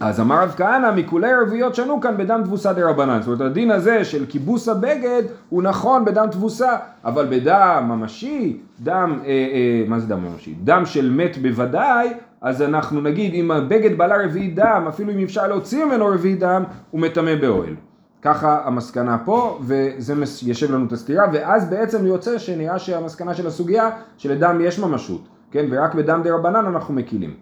אז 0.00 0.20
אמר 0.20 0.42
רב 0.42 0.54
כהנא, 0.56 0.90
מכולי 0.96 1.34
רביעיות 1.34 1.74
שנו 1.74 2.00
כאן 2.00 2.16
בדם 2.16 2.40
תבוסה 2.44 2.72
דה 2.72 2.90
רבנן. 2.90 3.22
זאת 3.22 3.26
אומרת, 3.26 3.40
הדין 3.40 3.70
הזה 3.70 4.04
של 4.04 4.26
כיבוס 4.26 4.68
הבגד 4.68 5.22
הוא 5.48 5.62
נכון 5.62 6.04
בדם 6.04 6.26
תבוסה, 6.30 6.76
אבל 7.04 7.26
בדם 7.30 7.84
ממשי, 7.88 8.60
דם, 8.80 9.18
אה, 9.24 9.28
אה, 9.28 9.84
מה 9.88 9.98
זה 9.98 10.06
דם 10.06 10.24
ממשי? 10.24 10.54
דם 10.64 10.82
של 10.86 11.10
מת 11.10 11.38
בוודאי, 11.42 12.08
אז 12.40 12.62
אנחנו 12.62 13.00
נגיד, 13.00 13.34
אם 13.34 13.50
הבגד 13.50 13.98
בלע 13.98 14.24
רביעי 14.24 14.50
דם, 14.50 14.84
אפילו 14.88 15.12
אם 15.12 15.22
אפשר 15.22 15.48
להוציא 15.48 15.84
ממנו 15.84 16.06
רביעי 16.06 16.34
דם, 16.34 16.64
הוא 16.90 17.00
מטמא 17.00 17.34
באוהל. 17.34 17.74
ככה 18.22 18.60
המסקנה 18.64 19.18
פה, 19.24 19.58
וזה 19.62 20.14
ישב 20.46 20.74
לנו 20.74 20.86
את 20.86 20.92
הסתירה, 20.92 21.24
ואז 21.32 21.70
בעצם 21.70 22.06
יוצא 22.06 22.38
שנראה 22.38 22.78
שהמסקנה 22.78 23.34
של 23.34 23.46
הסוגיה, 23.46 23.90
שלדם 24.16 24.60
יש 24.60 24.78
ממשות, 24.78 25.28
כן? 25.50 25.66
ורק 25.70 25.94
בדם 25.94 26.20
דה 26.24 26.34
רבנן 26.34 26.66
אנחנו 26.66 26.94
מקילים. 26.94 27.34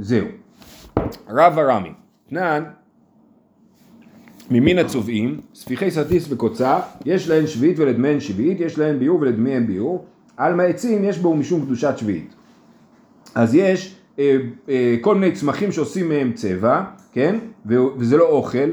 זהו. 0.00 0.26
רב 1.28 1.58
ארמי, 1.58 1.92
תנן, 2.28 2.64
ממין 4.50 4.78
הצובעים, 4.78 5.40
ספיחי 5.54 5.90
סטיס 5.90 6.26
וקוצה, 6.32 6.80
יש 7.04 7.28
להן 7.28 7.46
שביעית 7.46 7.78
ולדמיהן 7.78 8.20
שביעית, 8.20 8.60
יש 8.60 8.78
להן 8.78 8.98
ביור 8.98 9.20
ולדמיהן 9.20 9.66
ביור, 9.66 10.06
על 10.36 10.54
מעצים 10.54 11.04
יש 11.04 11.18
בו 11.18 11.36
משום 11.36 11.64
קדושת 11.64 11.94
שביעית. 11.96 12.34
אז 13.34 13.54
יש 13.54 13.96
אה, 14.18 14.36
אה, 14.68 14.96
כל 15.00 15.14
מיני 15.14 15.32
צמחים 15.32 15.72
שעושים 15.72 16.08
מהם 16.08 16.32
צבע, 16.32 16.84
כן? 17.12 17.38
וזה 17.66 18.16
לא 18.16 18.28
אוכל, 18.28 18.70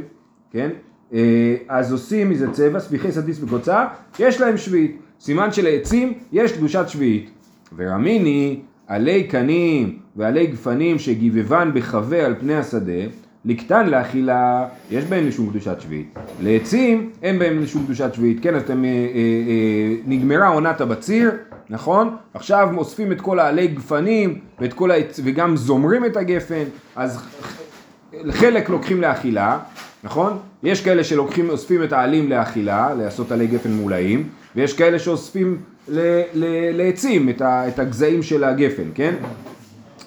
כן? 0.52 0.70
אה, 1.14 1.56
אז 1.68 1.92
עושים 1.92 2.30
מזה 2.30 2.52
צבע, 2.52 2.80
ספיחי 2.80 3.12
סטיס 3.12 3.44
וקוצה, 3.44 3.88
יש 4.20 4.42
להם 4.42 4.58
שביעית. 4.58 4.98
סימן 5.20 5.52
שלעצים 5.52 6.14
יש 6.32 6.52
קדושת 6.52 6.86
שביעית. 6.88 7.30
ורמיני 7.76 8.62
עלי 8.88 9.24
קנים 9.24 9.98
ועלי 10.16 10.48
גפנים 10.48 11.00
שגיבבן 11.00 11.72
בחווה 11.74 12.26
על 12.26 12.36
פני 12.40 12.56
השדה, 12.56 13.02
לקטן 13.46 13.90
לאכילה, 13.90 14.68
יש 14.92 15.04
בהם 15.04 15.28
משום 15.28 15.50
קדושת 15.50 15.82
שביעית. 15.82 16.14
לעצים 16.42 17.10
אין 17.24 17.40
בהם 17.40 17.64
משום 17.64 17.84
קדושת 17.86 18.14
שביעית. 18.14 18.38
כן, 18.42 18.58
אתם, 18.58 18.86
אה, 18.86 18.90
אה, 18.90 18.96
אה, 18.96 19.96
נגמרה 20.06 20.48
עונת 20.48 20.82
הבציר, 20.82 21.32
נכון? 21.70 22.16
עכשיו 22.34 22.70
אוספים 22.78 23.12
את 23.12 23.22
כל 23.22 23.40
העלי 23.40 23.68
גפנים 23.68 24.40
ואת 24.60 24.74
כל 24.74 24.92
העצ... 24.92 25.20
וגם 25.24 25.58
זומרים 25.58 26.06
את 26.06 26.18
הגפן, 26.18 26.64
אז 26.96 27.24
חלק 28.30 28.70
לוקחים 28.70 29.02
לאכילה, 29.02 29.60
נכון? 30.04 30.38
יש 30.64 30.84
כאלה 30.84 31.04
שלוקחים, 31.04 31.50
אוספים 31.50 31.84
את 31.84 31.94
העלים 31.94 32.30
לאכילה, 32.30 32.94
לעשות 32.94 33.32
עלי 33.32 33.48
גפן 33.48 33.72
מולאים, 33.72 34.30
ויש 34.56 34.74
כאלה 34.74 35.00
שאוספים 35.00 35.58
לעצים 36.74 37.30
את, 37.30 37.42
את 37.42 37.80
הגזעים 37.80 38.24
של 38.24 38.44
הגפן, 38.44 38.90
כן? 38.96 39.16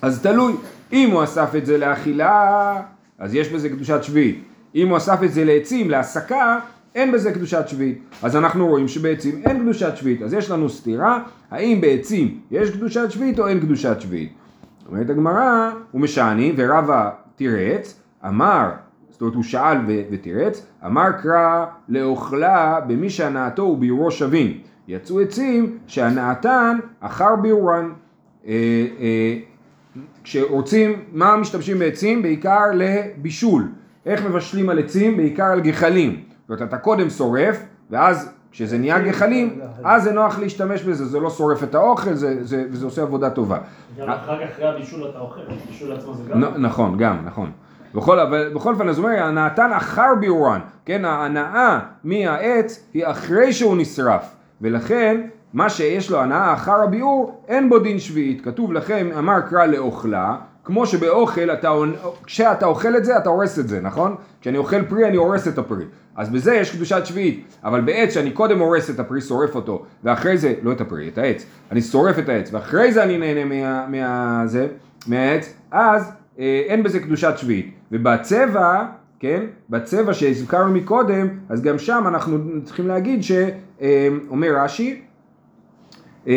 אז 0.02 0.22
תלוי, 0.22 0.52
אם 0.92 1.10
הוא 1.10 1.24
אסף 1.24 1.54
את 1.56 1.66
זה 1.66 1.78
לאכילה, 1.78 2.80
אז 3.18 3.34
יש 3.34 3.48
בזה 3.48 3.68
קדושת 3.68 4.02
שביעית. 4.02 4.44
אם 4.74 4.88
הוא 4.88 4.96
אסף 4.96 5.22
את 5.24 5.32
זה 5.32 5.44
לעצים, 5.44 5.90
להסקה, 5.90 6.58
אין 6.94 7.12
בזה 7.12 7.32
קדושת 7.32 7.68
שביעית. 7.68 7.98
אז 8.22 8.36
אנחנו 8.36 8.66
רואים 8.66 8.88
שבעצים 8.88 9.42
אין 9.46 9.60
קדושת 9.60 9.96
שביעית. 9.96 10.22
אז 10.22 10.34
יש 10.34 10.50
לנו 10.50 10.68
סתירה, 10.68 11.22
האם 11.50 11.80
בעצים 11.80 12.40
יש 12.50 12.70
קדושת 12.70 13.10
שביעית 13.10 13.38
או 13.38 13.48
אין 13.48 13.60
קדושת 13.60 14.00
שביעית. 14.00 14.32
אומרת 14.88 15.10
הגמרא, 15.10 15.70
הוא 15.90 16.00
משעני, 16.00 16.52
ורבא 16.56 17.10
תירץ, 17.36 18.00
אמר, 18.26 18.70
זאת 19.10 19.20
אומרת 19.20 19.34
הוא 19.34 19.42
שאל 19.42 19.76
ותירץ, 20.10 20.66
אמר 20.86 21.12
קרא 21.22 21.66
לאוכלה 21.88 22.80
במי 22.86 23.10
שהנאתו 23.10 23.62
וביורו 23.62 24.10
שווים. 24.10 24.60
יצאו 24.88 25.20
עצים 25.20 25.78
שהנאתן 25.86 26.78
אחר 27.00 27.36
ביורן. 27.42 27.92
אה, 28.46 28.52
אה, 29.00 29.36
כשרוצים, 30.24 31.04
מה 31.12 31.36
משתמשים 31.36 31.78
בעצים? 31.78 32.22
בעיקר 32.22 32.62
לבישול. 32.74 33.68
איך 34.06 34.26
מבשלים 34.26 34.68
על 34.68 34.78
עצים? 34.78 35.16
בעיקר 35.16 35.44
על 35.44 35.60
גחלים. 35.60 36.20
זאת 36.48 36.60
אומרת, 36.60 36.68
אתה 36.68 36.78
קודם 36.78 37.10
שורף, 37.10 37.62
ואז 37.90 38.30
כשזה 38.52 38.78
נהיה 38.78 38.98
גחלים, 38.98 39.60
אז 39.84 40.02
זה 40.02 40.12
נוח 40.12 40.38
להשתמש 40.38 40.82
בזה, 40.82 41.04
זה 41.04 41.20
לא 41.20 41.30
שורף 41.30 41.62
את 41.62 41.74
האוכל, 41.74 42.14
זה, 42.14 42.44
זה, 42.44 42.64
וזה 42.70 42.84
עושה 42.84 43.02
עבודה 43.02 43.30
טובה. 43.30 43.58
גם 43.98 44.08
אחר 44.10 44.44
כך 44.44 44.50
אחרי 44.52 44.68
הבישול 44.68 45.08
אתה 45.10 45.18
אוכל, 45.18 45.40
בישול 45.70 45.92
עצמו 45.92 46.14
זה 46.14 46.22
גם. 46.30 46.44
נ- 46.44 46.60
נכון, 46.66 46.98
גם, 46.98 47.16
נכון. 47.24 47.50
בכל, 47.94 48.20
אבל 48.20 48.52
בכל 48.54 48.72
אופן, 48.72 48.88
אז 48.88 48.98
הוא 48.98 49.06
אומר, 49.08 49.22
הנאתן 49.22 49.70
אחר 49.72 50.14
ביורן, 50.20 50.60
כן, 50.84 51.04
ההנאה 51.04 51.78
מהעץ 52.04 52.84
היא 52.94 53.06
אחרי 53.06 53.52
שהוא 53.52 53.76
נשרף, 53.76 54.34
ולכן 54.62 55.20
מה 55.54 55.70
שיש 55.70 56.10
לו 56.10 56.20
הנאה 56.20 56.52
אחר 56.52 56.82
הביאור, 56.82 57.42
אין 57.48 57.68
בו 57.68 57.78
דין 57.78 57.98
שביעית. 57.98 58.44
כתוב 58.44 58.72
לכם, 58.72 59.08
אמר 59.18 59.40
קרא 59.40 59.66
לאוכלה, 59.66 60.36
כמו 60.64 60.86
שבאוכל, 60.86 61.50
אתה, 61.50 61.72
כשאתה 62.24 62.66
אוכל 62.66 62.96
את 62.96 63.04
זה, 63.04 63.16
אתה 63.16 63.28
הורס 63.28 63.58
את 63.58 63.68
זה, 63.68 63.80
נכון? 63.80 64.14
כשאני 64.40 64.58
אוכל 64.58 64.82
פרי, 64.82 65.08
אני 65.08 65.16
הורס 65.16 65.48
את 65.48 65.58
הפרי. 65.58 65.84
אז 66.16 66.30
בזה 66.30 66.54
יש 66.54 66.76
קדושת 66.76 67.06
שביעית, 67.06 67.44
אבל 67.64 67.80
בעץ 67.80 68.14
שאני 68.14 68.30
קודם 68.30 68.58
הורס 68.58 68.90
את 68.90 69.00
הפרי, 69.00 69.20
שורף 69.20 69.54
אותו, 69.54 69.84
ואחרי 70.04 70.38
זה, 70.38 70.54
לא 70.62 70.72
את 70.72 70.80
הפרי, 70.80 71.08
את 71.08 71.18
העץ, 71.18 71.46
אני 71.72 71.80
שורף 71.80 72.18
את 72.18 72.28
העץ, 72.28 72.52
ואחרי 72.52 72.92
זה 72.92 73.02
אני 73.02 73.18
נהנה 73.18 73.44
מה, 73.44 73.86
מה, 73.88 74.42
זה, 74.46 74.66
מהעץ, 75.06 75.54
אז 75.70 76.12
אה, 76.38 76.62
אין 76.66 76.82
בזה 76.82 77.00
קדושת 77.00 77.32
שביעית. 77.36 77.74
ובצבע, 77.92 78.84
כן, 79.20 79.44
בצבע 79.70 80.14
שהזכרנו 80.14 80.72
מקודם, 80.72 81.28
אז 81.48 81.62
גם 81.62 81.78
שם 81.78 82.04
אנחנו 82.08 82.38
צריכים 82.64 82.88
להגיד 82.88 83.20
שאומר 83.22 84.48
רש"י, 84.56 85.02
אה, 86.28 86.32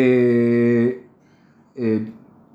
אה, 1.78 1.96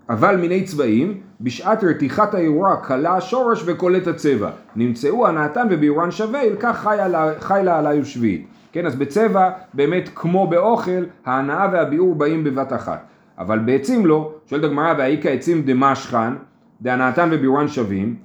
אבל 0.10 0.38
מיני 0.38 0.64
צבעים, 0.64 1.22
בשעת 1.42 1.84
רתיחת 1.84 2.36
היורה 2.36 2.78
כלה 2.78 3.16
השורש 3.16 3.64
וקולט 3.66 4.08
הצבע. 4.08 4.50
נמצאו 4.76 5.28
הנאתן 5.28 5.68
וביורן 5.70 6.12
שווה, 6.12 6.44
ילקח 6.44 6.80
חי, 6.84 6.98
חי 7.40 7.62
לה 7.64 7.80
עלי 7.80 8.02
ושביעית. 8.02 8.48
כן, 8.72 8.86
אז 8.86 8.96
בצבע, 8.96 9.50
באמת 9.74 10.10
כמו 10.16 10.48
באוכל, 10.48 11.04
ההנאה 11.26 11.68
והביאור 11.74 12.16
באים 12.16 12.44
בבת 12.44 12.74
אחת. 12.74 13.06
אבל 13.38 13.60
בעצים 13.60 14.06
לא, 14.06 14.34
שואלת 14.46 14.64
הגמרא, 14.64 14.94
והאיכא 14.98 15.28
עצים 15.28 15.62
דמשכן, 15.62 16.34
דהנאתן 16.82 17.30
וביורן 17.32 17.68
שווים, 17.68 18.16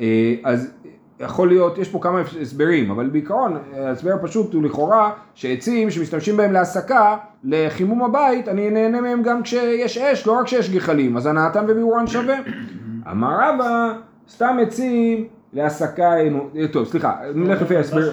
אה, 0.00 0.34
אז 0.44 0.70
יכול 1.20 1.48
להיות, 1.48 1.78
יש 1.78 1.88
פה 1.88 1.98
כמה 2.02 2.22
הסברים, 2.40 2.90
אבל 2.90 3.08
בעיקרון 3.08 3.58
ההסבר 3.76 4.12
הפשוט 4.14 4.54
הוא 4.54 4.62
לכאורה 4.62 5.10
שעצים 5.34 5.90
שמשתמשים 5.90 6.36
בהם 6.36 6.52
להסקה, 6.52 7.16
לחימום 7.44 8.04
הבית, 8.04 8.48
אני 8.48 8.70
נהנה 8.70 9.00
מהם 9.00 9.22
גם 9.22 9.42
כשיש 9.42 9.98
אש, 9.98 10.26
לא 10.26 10.32
רק 10.32 10.44
כשיש 10.44 10.70
גחלים, 10.70 11.16
אז 11.16 11.26
הנאתן 11.26 11.64
וביורן 11.68 12.06
שווה. 12.06 12.36
אמר 13.10 13.36
רבא, 13.40 13.92
סתם 14.30 14.56
עצים 14.62 15.26
להסקה, 15.52 16.12
אה, 16.56 16.68
טוב 16.72 16.84
סליחה, 16.84 17.16
נלך 17.34 17.62
לפי 17.62 17.76
ההסבר. 17.76 18.10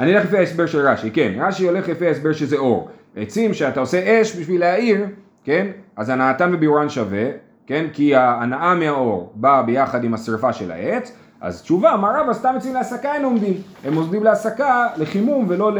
אני 0.00 0.16
אלך 0.16 0.24
לפי 0.24 0.38
ההסבר 0.38 0.66
של 0.66 0.78
רש"י, 0.78 1.10
כן, 1.10 1.32
רש"י 1.38 1.68
הולך 1.68 1.88
לפי 1.88 2.06
ההסבר 2.06 2.32
שזה 2.32 2.56
אור. 2.56 2.88
עצים 3.16 3.54
שאתה 3.54 3.80
עושה 3.80 4.20
אש 4.20 4.36
בשביל 4.36 4.60
להאיר, 4.60 5.06
כן, 5.44 5.66
אז 5.96 6.08
הנאתן 6.08 6.54
וביורן 6.54 6.88
שווה, 6.88 7.24
כן, 7.66 7.86
כי 7.92 8.14
ההנאה 8.14 8.74
מהאור 8.74 9.32
באה 9.34 9.62
ביחד 9.62 10.04
עם 10.04 10.14
השרפה 10.14 10.52
של 10.52 10.70
העץ, 10.70 11.16
אז 11.42 11.62
תשובה, 11.62 11.96
מה 11.96 12.20
רבא, 12.20 12.32
סתם 12.32 12.54
עצים 12.56 12.74
להסקה 12.74 13.14
אין 13.14 13.24
עומדים. 13.24 13.54
הם 13.84 13.94
עומדים 13.94 14.24
להסקה 14.24 14.88
לחימום 14.96 15.46
ולא 15.48 15.72
ל... 15.72 15.78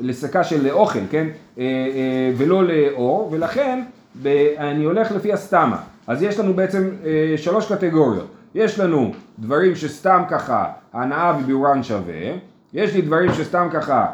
לסקה 0.00 0.44
של 0.44 0.70
אוכל, 0.70 0.98
כן, 1.10 1.26
אה, 1.58 1.62
אה, 1.64 2.32
ולא 2.36 2.64
לאור, 2.64 3.28
ולכן 3.32 3.84
אני 4.58 4.84
הולך 4.84 5.12
לפי 5.12 5.32
הסתמה. 5.32 5.76
אז 6.06 6.22
יש 6.22 6.38
לנו 6.38 6.54
בעצם 6.54 6.90
אה, 7.04 7.34
שלוש 7.36 7.72
קטגוריות. 7.72 8.26
יש 8.54 8.78
לנו 8.80 9.12
דברים 9.38 9.74
שסתם 9.74 10.22
ככה 10.28 10.66
הנאה 10.92 11.36
וביורן 11.38 11.82
שווה, 11.82 12.32
יש 12.72 12.94
לי 12.94 13.02
דברים 13.02 13.32
שסתם 13.34 13.68
ככה 13.72 14.06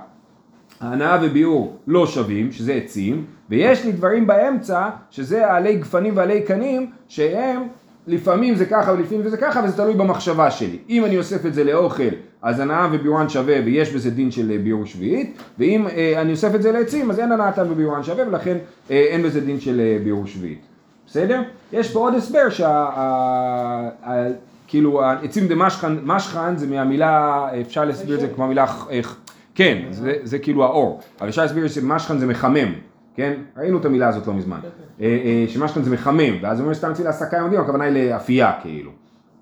הנאה 0.81 1.19
וביאור 1.23 1.77
לא 1.87 2.07
שווים, 2.07 2.53
שזה 2.53 2.73
עצים, 2.73 3.25
ויש 3.51 3.85
לי 3.85 3.93
דברים 3.93 4.27
באמצע, 4.27 4.89
שזה 5.11 5.53
עלי 5.53 5.77
גפנים 5.77 6.17
ועלי 6.17 6.43
קנים, 6.43 6.91
שהם 7.09 7.63
לפעמים 8.07 8.55
זה 8.55 8.67
ככה 8.67 8.93
ולפעמים 8.93 9.29
זה 9.29 9.37
ככה, 9.37 9.61
וזה 9.65 9.77
תלוי 9.77 9.95
במחשבה 9.95 10.51
שלי. 10.51 10.79
אם 10.89 11.05
אני 11.05 11.19
אוסף 11.19 11.47
את 11.47 11.55
זה 11.55 11.65
לאוכל, 11.65 12.03
אז 12.43 12.61
הנאה 12.61 12.89
וביורן 12.93 13.29
שווה 13.29 13.57
ויש 13.65 13.93
בזה 13.95 14.11
דין 14.11 14.31
של 14.31 14.51
אה, 14.51 14.59
ביאור 14.59 14.87
שביעית, 14.87 15.39
ואם 15.59 15.87
אה, 15.87 16.21
אני 16.21 16.33
אוסף 16.33 16.55
את 16.55 16.63
זה 16.63 16.73
לעצים, 16.73 17.11
אז 17.11 17.19
אין 17.21 17.33
הנאתן 17.33 17.71
וביורן 17.71 18.03
שווה, 18.03 18.29
ולכן 18.29 18.57
אה, 18.91 19.07
אין 19.11 19.23
בזה 19.23 19.41
דין 19.41 19.61
של 19.61 19.81
אה, 19.81 19.99
ביאור 20.05 20.27
שביעית. 20.27 20.61
בסדר? 21.07 21.43
יש 21.73 21.93
פה 21.93 21.99
עוד 21.99 22.15
הסבר 22.15 22.51
שה... 22.51 22.69
ה- 22.69 23.89
ה- 24.03 24.29
כאילו 24.69 25.05
העצים 25.05 25.49
דמשכן, 25.49 25.93
משכן 26.05 26.57
זה 26.57 26.67
מהמילה, 26.67 27.47
אפשר 27.61 27.85
להסביר 27.85 28.15
את 28.15 28.21
זה 28.21 28.29
כמו 28.35 28.45
המילה, 28.45 28.67
אה, 28.91 29.01
כן, 29.55 29.79
זה, 29.91 30.15
זה 30.23 30.39
כאילו 30.39 30.65
האור, 30.65 31.01
אבל 31.21 31.29
אפשר 31.29 31.43
להסביר 31.43 31.69
שמשכן 31.69 32.19
זה 32.19 32.27
מחמם, 32.27 32.73
כן? 33.21 33.33
ראינו 33.57 33.79
את 33.79 33.85
המילה 33.85 34.09
הזאת 34.09 34.27
לא 34.27 34.35
מזמן, 34.35 34.59
אה, 35.01 35.07
אה, 35.07 35.45
שמשכן 35.49 35.83
זה 35.83 35.91
מחמם, 35.91 36.35
ואז 36.43 36.59
הוא 36.59 36.65
אומר 36.65 36.75
סתם 36.75 36.91
אצלי 36.91 37.05
להסקה 37.05 37.37
יהודים, 37.37 37.61
הכוונה 37.61 37.85
היא 37.85 38.11
לאפייה 38.11 38.53
כאילו, 38.63 38.91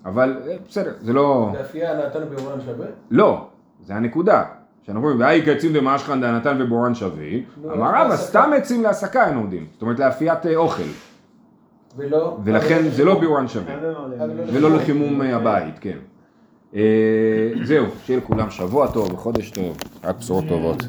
אבל 0.05 0.37
אה, 0.47 0.55
בסדר, 0.69 0.91
זה 1.01 1.13
לא, 1.13 1.51
לאפייה 1.59 2.05
נתנו 2.05 2.25
ביורן 2.25 2.59
שווה? 2.65 2.85
לא, 3.11 3.47
זה 3.85 3.95
הנקודה, 3.95 4.43
שאנחנו 4.81 5.01
אומרים, 5.01 5.19
והאי 5.19 5.41
כעצים 5.45 5.73
דמשכן 5.73 6.21
דנתן 6.21 6.61
ובורן 6.61 6.95
שווים, 6.95 7.43
נו, 7.61 7.73
אמר 7.73 7.91
רבא. 7.95 8.15
סתם 8.15 8.51
עצים 8.55 8.83
להסקה 8.83 9.23
הם 9.23 9.37
עומדים, 9.37 9.65
זאת 9.73 9.81
אומרת 9.81 9.99
לאפיית 9.99 10.45
אוכל, 10.55 10.83
ולא... 11.97 12.37
ולכן 12.43 12.89
זה 12.89 13.05
לא 13.05 13.19
ביורן 13.19 13.47
שווה. 13.47 13.73
אבל 13.75 14.31
ולא 14.53 14.75
לחימום 14.75 15.21
הבית, 15.21 15.79
כן. 15.79 15.97
זהו, 17.63 17.85
שיהיה 18.05 18.19
לכולם 18.19 18.49
שבוע 18.49 18.87
טוב 18.87 19.13
וחודש 19.13 19.51
טוב, 19.51 19.77
רק 20.03 20.17
בשורות 20.17 20.43
טובות. 20.47 20.83